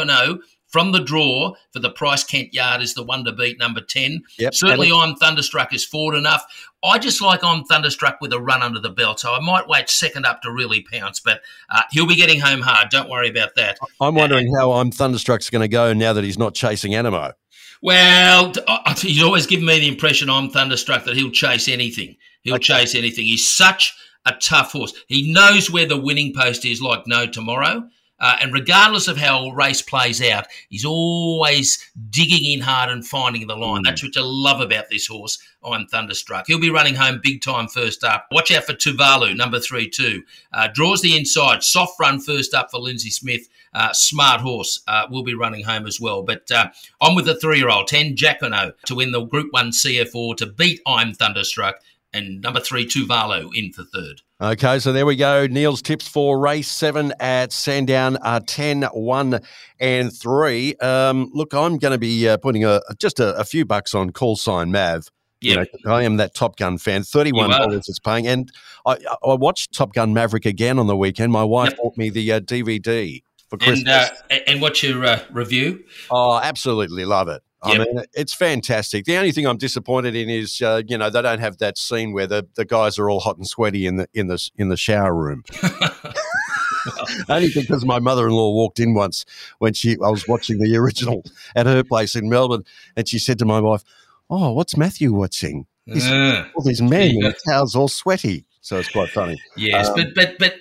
from 0.77 0.91
the 0.91 0.99
draw 0.99 1.55
for 1.71 1.79
the 1.79 1.89
Price 1.89 2.23
Kent 2.23 2.53
yard 2.53 2.83
is 2.83 2.93
the 2.93 3.01
one 3.01 3.25
to 3.25 3.31
beat, 3.31 3.57
number 3.57 3.81
10. 3.81 4.21
Yep. 4.37 4.53
Certainly, 4.53 4.91
I'm 4.93 5.15
Thunderstruck 5.15 5.73
is 5.73 5.83
forward 5.83 6.15
enough. 6.15 6.45
I 6.83 6.99
just 6.99 7.19
like 7.19 7.43
I'm 7.43 7.63
Thunderstruck 7.63 8.21
with 8.21 8.31
a 8.31 8.39
run 8.39 8.61
under 8.61 8.79
the 8.79 8.91
belt, 8.91 9.19
so 9.19 9.33
I 9.33 9.39
might 9.39 9.67
wait 9.67 9.89
second 9.89 10.27
up 10.27 10.43
to 10.43 10.51
really 10.51 10.83
pounce, 10.83 11.19
but 11.19 11.41
uh, 11.71 11.81
he'll 11.89 12.05
be 12.05 12.15
getting 12.15 12.39
home 12.39 12.61
hard. 12.61 12.89
Don't 12.89 13.09
worry 13.09 13.27
about 13.27 13.55
that. 13.55 13.79
I'm 13.99 14.13
wondering 14.13 14.53
how 14.55 14.73
I'm 14.73 14.91
Thunderstruck's 14.91 15.49
going 15.49 15.63
to 15.63 15.67
go 15.67 15.93
now 15.93 16.13
that 16.13 16.23
he's 16.23 16.37
not 16.37 16.53
chasing 16.53 16.91
Anamoe. 16.91 17.33
Well, 17.81 18.53
he's 18.99 19.23
always 19.23 19.47
given 19.47 19.65
me 19.65 19.79
the 19.79 19.87
impression 19.87 20.29
I'm 20.29 20.51
Thunderstruck 20.51 21.05
that 21.05 21.17
he'll 21.17 21.31
chase 21.31 21.67
anything. 21.67 22.17
He'll 22.43 22.57
okay. 22.57 22.65
chase 22.65 22.93
anything. 22.93 23.25
He's 23.25 23.49
such 23.49 23.95
a 24.27 24.33
tough 24.33 24.73
horse. 24.73 24.93
He 25.07 25.33
knows 25.33 25.71
where 25.71 25.87
the 25.87 25.97
winning 25.97 26.35
post 26.35 26.65
is 26.65 26.83
like 26.83 27.07
no 27.07 27.25
tomorrow. 27.25 27.89
Uh, 28.19 28.37
and 28.41 28.53
regardless 28.53 29.07
of 29.07 29.17
how 29.17 29.45
a 29.45 29.53
race 29.53 29.81
plays 29.81 30.21
out, 30.21 30.47
he's 30.69 30.85
always 30.85 31.91
digging 32.09 32.51
in 32.51 32.61
hard 32.61 32.89
and 32.89 33.05
finding 33.05 33.47
the 33.47 33.55
line. 33.55 33.81
Mm. 33.81 33.85
That's 33.85 34.03
what 34.03 34.17
I 34.17 34.21
love 34.21 34.61
about 34.61 34.89
this 34.89 35.07
horse. 35.07 35.37
I'm 35.63 35.87
thunderstruck. 35.87 36.45
He'll 36.47 36.59
be 36.59 36.69
running 36.69 36.95
home 36.95 37.19
big 37.21 37.41
time 37.41 37.67
first 37.67 38.03
up. 38.03 38.27
Watch 38.31 38.51
out 38.51 38.63
for 38.63 38.73
Tuvalu, 38.73 39.35
number 39.35 39.59
three, 39.59 39.89
two. 39.89 40.23
Uh, 40.53 40.67
draws 40.73 41.01
the 41.01 41.17
inside. 41.17 41.63
Soft 41.63 41.99
run 41.99 42.19
first 42.19 42.53
up 42.53 42.71
for 42.71 42.79
Lindsay 42.79 43.09
Smith. 43.09 43.49
Uh, 43.73 43.91
smart 43.93 44.41
horse 44.41 44.81
uh, 44.87 45.05
will 45.11 45.23
be 45.23 45.35
running 45.35 45.63
home 45.63 45.85
as 45.85 45.99
well. 45.99 46.23
But 46.23 46.49
uh, 46.49 46.69
on 47.01 47.15
with 47.15 47.25
the 47.25 47.35
three 47.35 47.57
year 47.57 47.69
old, 47.69 47.87
10 47.87 48.15
Jacquinot 48.15 48.73
to 48.85 48.95
win 48.95 49.11
the 49.11 49.21
Group 49.21 49.51
1 49.51 49.71
CF 49.71 50.15
Orr 50.15 50.35
to 50.35 50.45
beat 50.45 50.81
I'm 50.87 51.13
Thunderstruck 51.13 51.81
and 52.13 52.41
number 52.41 52.59
three, 52.59 52.87
Tuvalu, 52.87 53.49
in 53.53 53.71
for 53.71 53.83
third. 53.83 54.21
Okay, 54.39 54.77
so 54.77 54.93
there 54.93 55.07
we 55.07 55.15
go. 55.15 55.47
Neil's 55.47 55.81
tips 55.81 56.07
for 56.07 56.39
race 56.39 56.67
seven 56.67 57.11
at 57.19 57.51
Sandown 57.51 58.17
are 58.17 58.39
10, 58.39 58.83
1, 58.83 59.39
and 59.79 60.13
3. 60.15 60.75
Um, 60.75 61.31
look, 61.33 61.55
I'm 61.55 61.79
going 61.79 61.93
to 61.93 61.97
be 61.97 62.29
uh, 62.29 62.37
putting 62.37 62.63
a, 62.63 62.79
just 62.99 63.19
a, 63.19 63.35
a, 63.35 63.43
few 63.43 63.65
bucks 63.65 63.95
on 63.95 64.11
call 64.11 64.35
sign 64.35 64.71
Mav. 64.71 65.07
Yeah, 65.41 65.61
you 65.61 65.79
know, 65.85 65.91
I 65.91 66.03
am 66.03 66.17
that 66.17 66.35
Top 66.35 66.55
Gun 66.55 66.77
fan. 66.77 67.03
Thirty-one 67.03 67.51
dollars 67.51 67.87
it's 67.87 67.99
paying, 67.99 68.27
and 68.27 68.51
I, 68.87 68.97
I 69.23 69.33
watched 69.33 69.73
Top 69.73 69.93
Gun 69.93 70.13
Maverick 70.13 70.45
again 70.45 70.79
on 70.79 70.87
the 70.87 70.97
weekend. 70.97 71.31
My 71.31 71.43
wife 71.43 71.69
yep. 71.69 71.77
bought 71.77 71.97
me 71.97 72.09
the 72.09 72.33
uh, 72.33 72.39
DVD 72.39 73.21
for 73.47 73.57
Christmas. 73.57 74.11
And, 74.29 74.41
uh, 74.41 74.43
and 74.47 74.61
what's 74.61 74.81
your 74.81 75.05
uh, 75.05 75.23
review? 75.31 75.83
Oh, 76.09 76.39
absolutely 76.41 77.05
love 77.05 77.27
it. 77.27 77.43
I 77.67 77.73
yep. 77.73 77.87
mean, 77.87 78.03
it's 78.13 78.33
fantastic. 78.33 79.05
The 79.05 79.17
only 79.17 79.31
thing 79.31 79.45
I'm 79.45 79.57
disappointed 79.57 80.15
in 80.15 80.29
is, 80.29 80.61
uh, 80.61 80.81
you 80.87 80.97
know, 80.97 81.09
they 81.09 81.21
don't 81.21 81.39
have 81.39 81.57
that 81.57 81.77
scene 81.77 82.13
where 82.13 82.27
the, 82.27 82.47
the 82.55 82.65
guys 82.65 82.97
are 82.97 83.09
all 83.09 83.19
hot 83.19 83.37
and 83.37 83.47
sweaty 83.47 83.85
in 83.85 83.97
the 83.97 84.07
in 84.13 84.27
the 84.27 84.49
in 84.57 84.69
the 84.69 84.77
shower 84.77 85.13
room. 85.13 85.43
only 87.29 87.49
because 87.53 87.85
my 87.85 87.99
mother-in-law 87.99 88.53
walked 88.53 88.79
in 88.79 88.93
once 88.93 89.25
when 89.59 89.73
she 89.73 89.93
I 90.03 90.09
was 90.09 90.27
watching 90.27 90.59
the 90.59 90.75
original 90.77 91.23
at 91.55 91.65
her 91.65 91.83
place 91.83 92.15
in 92.15 92.29
Melbourne, 92.29 92.63
and 92.95 93.07
she 93.07 93.19
said 93.19 93.39
to 93.39 93.45
my 93.45 93.59
wife, 93.59 93.83
"Oh, 94.29 94.53
what's 94.53 94.77
Matthew 94.77 95.13
watching? 95.13 95.67
He's, 95.85 96.07
uh, 96.07 96.47
all 96.55 96.63
these 96.63 96.81
men 96.81 97.15
the 97.19 97.35
towels 97.45 97.75
all 97.75 97.87
sweaty." 97.87 98.45
So 98.61 98.77
it's 98.77 98.89
quite 98.89 99.09
funny. 99.09 99.41
Yes, 99.55 99.89
um, 99.89 99.95
but 99.95 100.15
but 100.15 100.35
but 100.39 100.53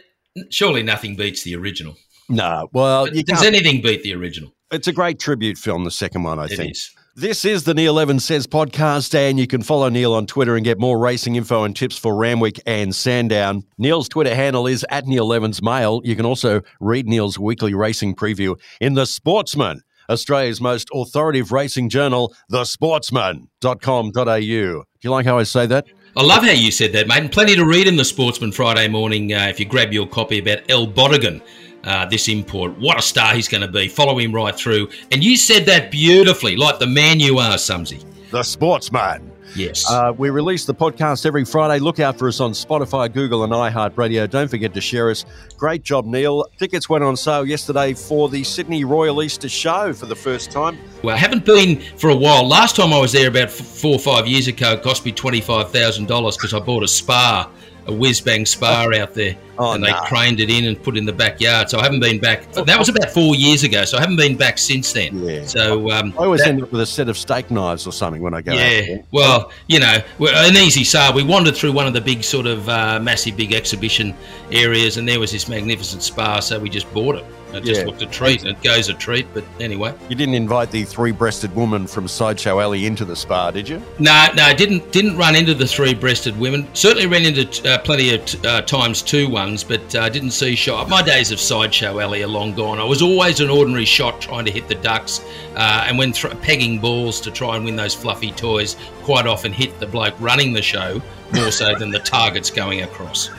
surely 0.51 0.83
nothing 0.83 1.17
beats 1.17 1.43
the 1.43 1.57
original. 1.57 1.97
No, 2.29 2.69
well, 2.73 3.07
does 3.07 3.45
anything 3.45 3.81
beat 3.83 4.03
the 4.03 4.15
original? 4.15 4.53
It's 4.73 4.89
a 4.89 4.93
great 4.93 5.21
tribute 5.21 5.59
film, 5.59 5.85
the 5.85 5.93
second 5.93 6.25
one, 6.25 6.41
I 6.41 6.47
it 6.47 6.57
think. 6.57 6.73
Is. 6.73 6.91
This 7.15 7.45
is 7.45 7.63
the 7.63 7.73
Neil 7.73 8.01
Evans 8.01 8.25
Says 8.25 8.49
podcast, 8.49 9.15
and 9.15 9.39
you 9.39 9.47
can 9.47 9.63
follow 9.63 9.89
Neil 9.89 10.13
on 10.13 10.27
Twitter 10.27 10.57
and 10.57 10.65
get 10.65 10.81
more 10.81 10.99
racing 10.99 11.37
info 11.37 11.63
and 11.63 11.75
tips 11.75 11.97
for 11.97 12.17
Randwick 12.17 12.61
and 12.67 12.93
Sandown. 12.95 13.63
Neil's 13.79 14.09
Twitter 14.09 14.35
handle 14.35 14.67
is 14.67 14.85
at 14.91 15.07
Neil 15.07 15.33
Evans 15.33 15.63
Mail. 15.63 16.01
You 16.05 16.17
can 16.17 16.27
also 16.27 16.63
read 16.81 17.07
Neil's 17.07 17.39
weekly 17.39 17.75
racing 17.75 18.17
preview 18.17 18.59
in 18.81 18.95
The 18.95 19.07
Sportsman, 19.07 19.83
Australia's 20.11 20.61
most 20.61 20.89
authoritative 20.93 21.53
racing 21.53 21.89
journal, 21.89 22.35
thesportsman.com.au. 22.51 24.11
Do 24.41 24.85
you 25.01 25.11
like 25.11 25.27
how 25.27 25.39
I 25.39 25.45
say 25.45 25.67
that? 25.67 25.87
I 26.17 26.23
love 26.25 26.43
how 26.43 26.51
you 26.51 26.73
said 26.73 26.93
that, 26.93 27.07
mate. 27.07 27.19
And 27.19 27.31
plenty 27.31 27.55
to 27.55 27.65
read 27.65 27.87
in 27.87 27.97
The 27.97 28.05
Sportsman 28.05 28.51
Friday 28.51 28.89
morning 28.89 29.33
uh, 29.33 29.47
if 29.49 29.61
you 29.61 29.67
grab 29.67 29.93
your 29.93 30.09
copy 30.09 30.41
about 30.41 30.69
El 30.69 30.89
Bodegon 30.89 31.41
uh, 31.87 32.05
this 32.07 32.29
import. 32.29 32.77
What 32.79 32.99
a 32.99 33.03
star 33.03 33.35
he's 33.35 33.49
going 33.49 33.63
to 33.63 33.69
be. 33.69 33.89
Follow 33.89 34.19
him 34.19 34.35
right 34.35 34.55
through. 34.55 34.89
And 35.13 35.25
you 35.25 35.37
said 35.37 35.65
that 35.67 35.91
beautifully, 35.91 36.57
like 36.57 36.79
the 36.79 36.87
man 36.87 37.21
you 37.21 37.39
are, 37.39 37.57
Sumsy. 37.57 38.05
The 38.31 38.43
sportsman. 38.43 39.33
Yes. 39.55 39.91
Uh, 39.91 40.13
we 40.17 40.29
release 40.29 40.67
the 40.67 40.75
podcast 40.75 41.25
every 41.25 41.45
Friday. 41.45 41.79
Look 41.79 41.99
out 41.99 42.19
for 42.19 42.29
us 42.29 42.41
on 42.41 42.51
Spotify, 42.51 43.11
Google, 43.11 43.45
and 43.45 43.53
iHeartRadio. 43.53 44.29
Don't 44.29 44.49
forget 44.49 44.75
to 44.75 44.81
share 44.83 45.09
us. 45.09 45.25
Great 45.57 45.83
job, 45.83 46.05
Neil. 46.05 46.45
Tickets 46.59 46.91
went 46.91 47.05
on 47.05 47.17
sale 47.17 47.47
yesterday 47.47 47.95
for 47.95 48.29
the 48.29 48.45
Sydney 48.45 48.85
Royal 48.85 49.23
Easter 49.23 49.49
Show 49.49 49.95
for 49.95 50.05
the 50.05 50.17
first 50.17 50.51
time. 50.51 50.77
Well, 51.03 51.15
I 51.15 51.19
haven't 51.19 51.47
been 51.47 51.81
for 51.97 52.11
a 52.11 52.17
while. 52.17 52.47
Last 52.47 52.77
time 52.77 52.93
I 52.93 53.01
was 53.01 53.13
there 53.13 53.29
about 53.29 53.51
four 53.51 53.95
or 53.95 53.99
five 53.99 54.27
years 54.27 54.47
ago, 54.49 54.73
it 54.73 54.83
cost 54.83 55.07
me 55.07 55.13
$25,000 55.13 56.07
because 56.07 56.53
I 56.53 56.59
bought 56.59 56.83
a 56.83 56.89
spa 56.89 57.51
a 57.87 57.93
whiz 57.93 58.21
bang 58.21 58.45
spa 58.45 58.87
out 58.95 59.15
there, 59.15 59.37
oh, 59.59 59.73
and 59.73 59.85
they 59.85 59.93
craned 60.07 60.41
it 60.41 60.51
in 60.51 60.65
and 60.65 60.83
put 60.83 60.97
it 60.97 60.99
in 60.99 61.07
the 61.07 61.13
backyard. 61.13 61.71
So 61.71 61.79
I 61.79 61.83
haven't 61.83 62.01
been 62.01 62.21
back. 62.21 62.51
That 62.53 62.79
was 62.79 62.89
about 62.89 63.11
four 63.11 63.35
years 63.35 63.63
ago. 63.63 63.85
So 63.85 63.97
I 63.97 64.01
haven't 64.01 64.17
been 64.17 64.37
back 64.37 64.59
since 64.59 64.93
then. 64.93 65.23
Yeah. 65.23 65.45
So 65.45 65.91
um, 65.91 66.15
I 66.19 66.25
always 66.25 66.43
that, 66.43 66.49
end 66.51 66.63
up 66.63 66.73
with 66.73 66.81
a 66.81 66.87
set 66.87 67.09
of 67.09 67.17
steak 67.17 67.51
knives 67.51 67.87
or 67.87 67.93
something 67.93 68.23
when 68.23 68.35
I 68.35 68.43
go. 68.43 68.53
Yeah. 68.53 68.99
Well, 69.11 69.53
you 69.69 69.81
know, 69.81 69.99
an 70.21 70.57
easy 70.57 70.85
sale. 70.85 71.15
We 71.15 71.23
wandered 71.23 71.57
through 71.57 71.73
one 71.73 71.87
of 71.87 71.93
the 71.93 72.01
big 72.01 72.25
sort 72.25 72.47
of 72.47 72.69
uh, 72.69 73.01
massive 73.01 73.37
big 73.37 73.53
exhibition 73.53 74.15
areas, 74.51 74.97
and 74.97 75.09
there 75.09 75.21
was 75.21 75.33
this 75.33 75.49
magnificent 75.49 76.03
spa. 76.03 76.41
So 76.41 76.59
we 76.59 76.71
just 76.71 76.93
bought 76.93 77.17
it. 77.17 77.25
It 77.53 77.65
just 77.65 77.81
yeah. 77.81 77.87
looked 77.87 78.03
a 78.03 78.07
treat. 78.07 78.45
It 78.45 78.61
goes 78.61 78.89
a 78.89 78.95
treat, 78.95 79.27
but 79.33 79.45
anyway. 79.61 79.95
You 80.09 80.17
didn't 80.17 80.35
invite 80.35 80.71
the 80.71 80.85
three-breasted 80.85 81.55
woman 81.55 81.87
from 81.87 82.07
Sideshow 82.07 82.61
Alley 82.61 82.85
into 82.85 83.05
the 83.05 83.17
spa, 83.17 83.51
did 83.51 83.69
you? 83.69 83.81
No, 83.99 84.29
no, 84.35 84.53
didn't 84.53 84.91
didn't 84.93 85.17
run 85.17 85.35
into 85.37 85.55
the 85.55 85.67
three-breasted 85.67 86.39
women. 86.39 86.69
Certainly 86.75 87.07
ran 87.07 87.25
into 87.25 87.71
uh, 87.71 87.79
plenty 87.79 88.15
of 88.15 88.27
t- 88.27 88.47
uh, 88.47 88.61
times 88.63 89.01
two 89.01 89.31
ones, 89.47 89.63
but 89.63 89.95
uh, 89.95 90.09
didn't 90.09 90.33
see 90.33 90.57
shot. 90.57 90.89
My 90.89 91.03
days 91.03 91.31
of 91.31 91.39
Sideshow 91.39 92.01
Alley 92.01 92.23
are 92.25 92.27
long 92.29 92.53
gone. 92.53 92.81
I 92.81 92.85
was 92.85 93.01
always 93.01 93.39
an 93.39 93.49
ordinary 93.49 93.85
shot 93.85 94.21
trying 94.21 94.45
to 94.45 94.51
hit 94.51 94.67
the 94.67 94.75
ducks, 94.75 95.21
uh, 95.55 95.85
and 95.87 95.97
when 95.97 96.11
th- 96.11 96.39
pegging 96.41 96.81
balls 96.81 97.21
to 97.21 97.31
try 97.31 97.55
and 97.55 97.65
win 97.65 97.77
those 97.77 97.95
fluffy 97.95 98.33
toys, 98.33 98.77
quite 99.05 99.27
often 99.27 99.53
hit 99.53 99.79
the 99.79 99.87
bloke 99.87 100.15
running 100.19 100.53
the 100.53 100.63
show 100.63 101.01
more 101.33 101.53
so 101.53 101.77
than 101.77 101.91
the 101.91 102.01
targets 102.01 102.51
going 102.51 102.83
across. 102.83 103.31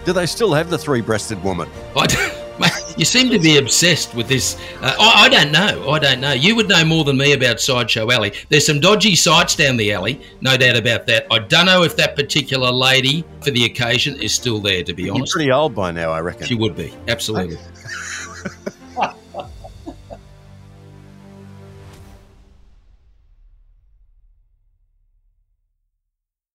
Do 0.04 0.12
they 0.12 0.26
still 0.26 0.52
have 0.52 0.68
the 0.68 0.78
three-breasted 0.78 1.42
woman? 1.42 1.70
I 1.96 2.06
don't. 2.06 2.41
You 2.96 3.04
seem 3.04 3.30
to 3.30 3.38
be 3.38 3.58
obsessed 3.58 4.14
with 4.14 4.28
this. 4.28 4.56
Uh, 4.80 4.94
I, 4.98 5.24
I, 5.24 5.28
don't 5.28 5.52
know. 5.52 5.90
I 5.90 5.98
don't 5.98 6.20
know. 6.20 6.32
You 6.32 6.54
would 6.56 6.68
know 6.68 6.84
more 6.84 7.04
than 7.04 7.16
me 7.16 7.32
about 7.32 7.60
Sideshow 7.60 8.10
Alley. 8.10 8.32
There's 8.48 8.66
some 8.66 8.80
dodgy 8.80 9.16
sites 9.16 9.56
down 9.56 9.76
the 9.76 9.92
alley, 9.92 10.20
no 10.40 10.56
doubt 10.56 10.76
about 10.76 11.06
that. 11.06 11.26
I 11.30 11.38
don't 11.38 11.66
know 11.66 11.82
if 11.82 11.96
that 11.96 12.16
particular 12.16 12.70
lady 12.70 13.24
for 13.42 13.50
the 13.50 13.64
occasion 13.64 14.20
is 14.20 14.34
still 14.34 14.60
there, 14.60 14.82
to 14.84 14.92
be 14.92 15.08
honest. 15.08 15.34
You're 15.34 15.40
pretty 15.40 15.52
old 15.52 15.74
by 15.74 15.90
now, 15.90 16.10
I 16.10 16.20
reckon. 16.20 16.46
She 16.46 16.54
would 16.54 16.76
be, 16.76 16.92
absolutely. 17.08 17.58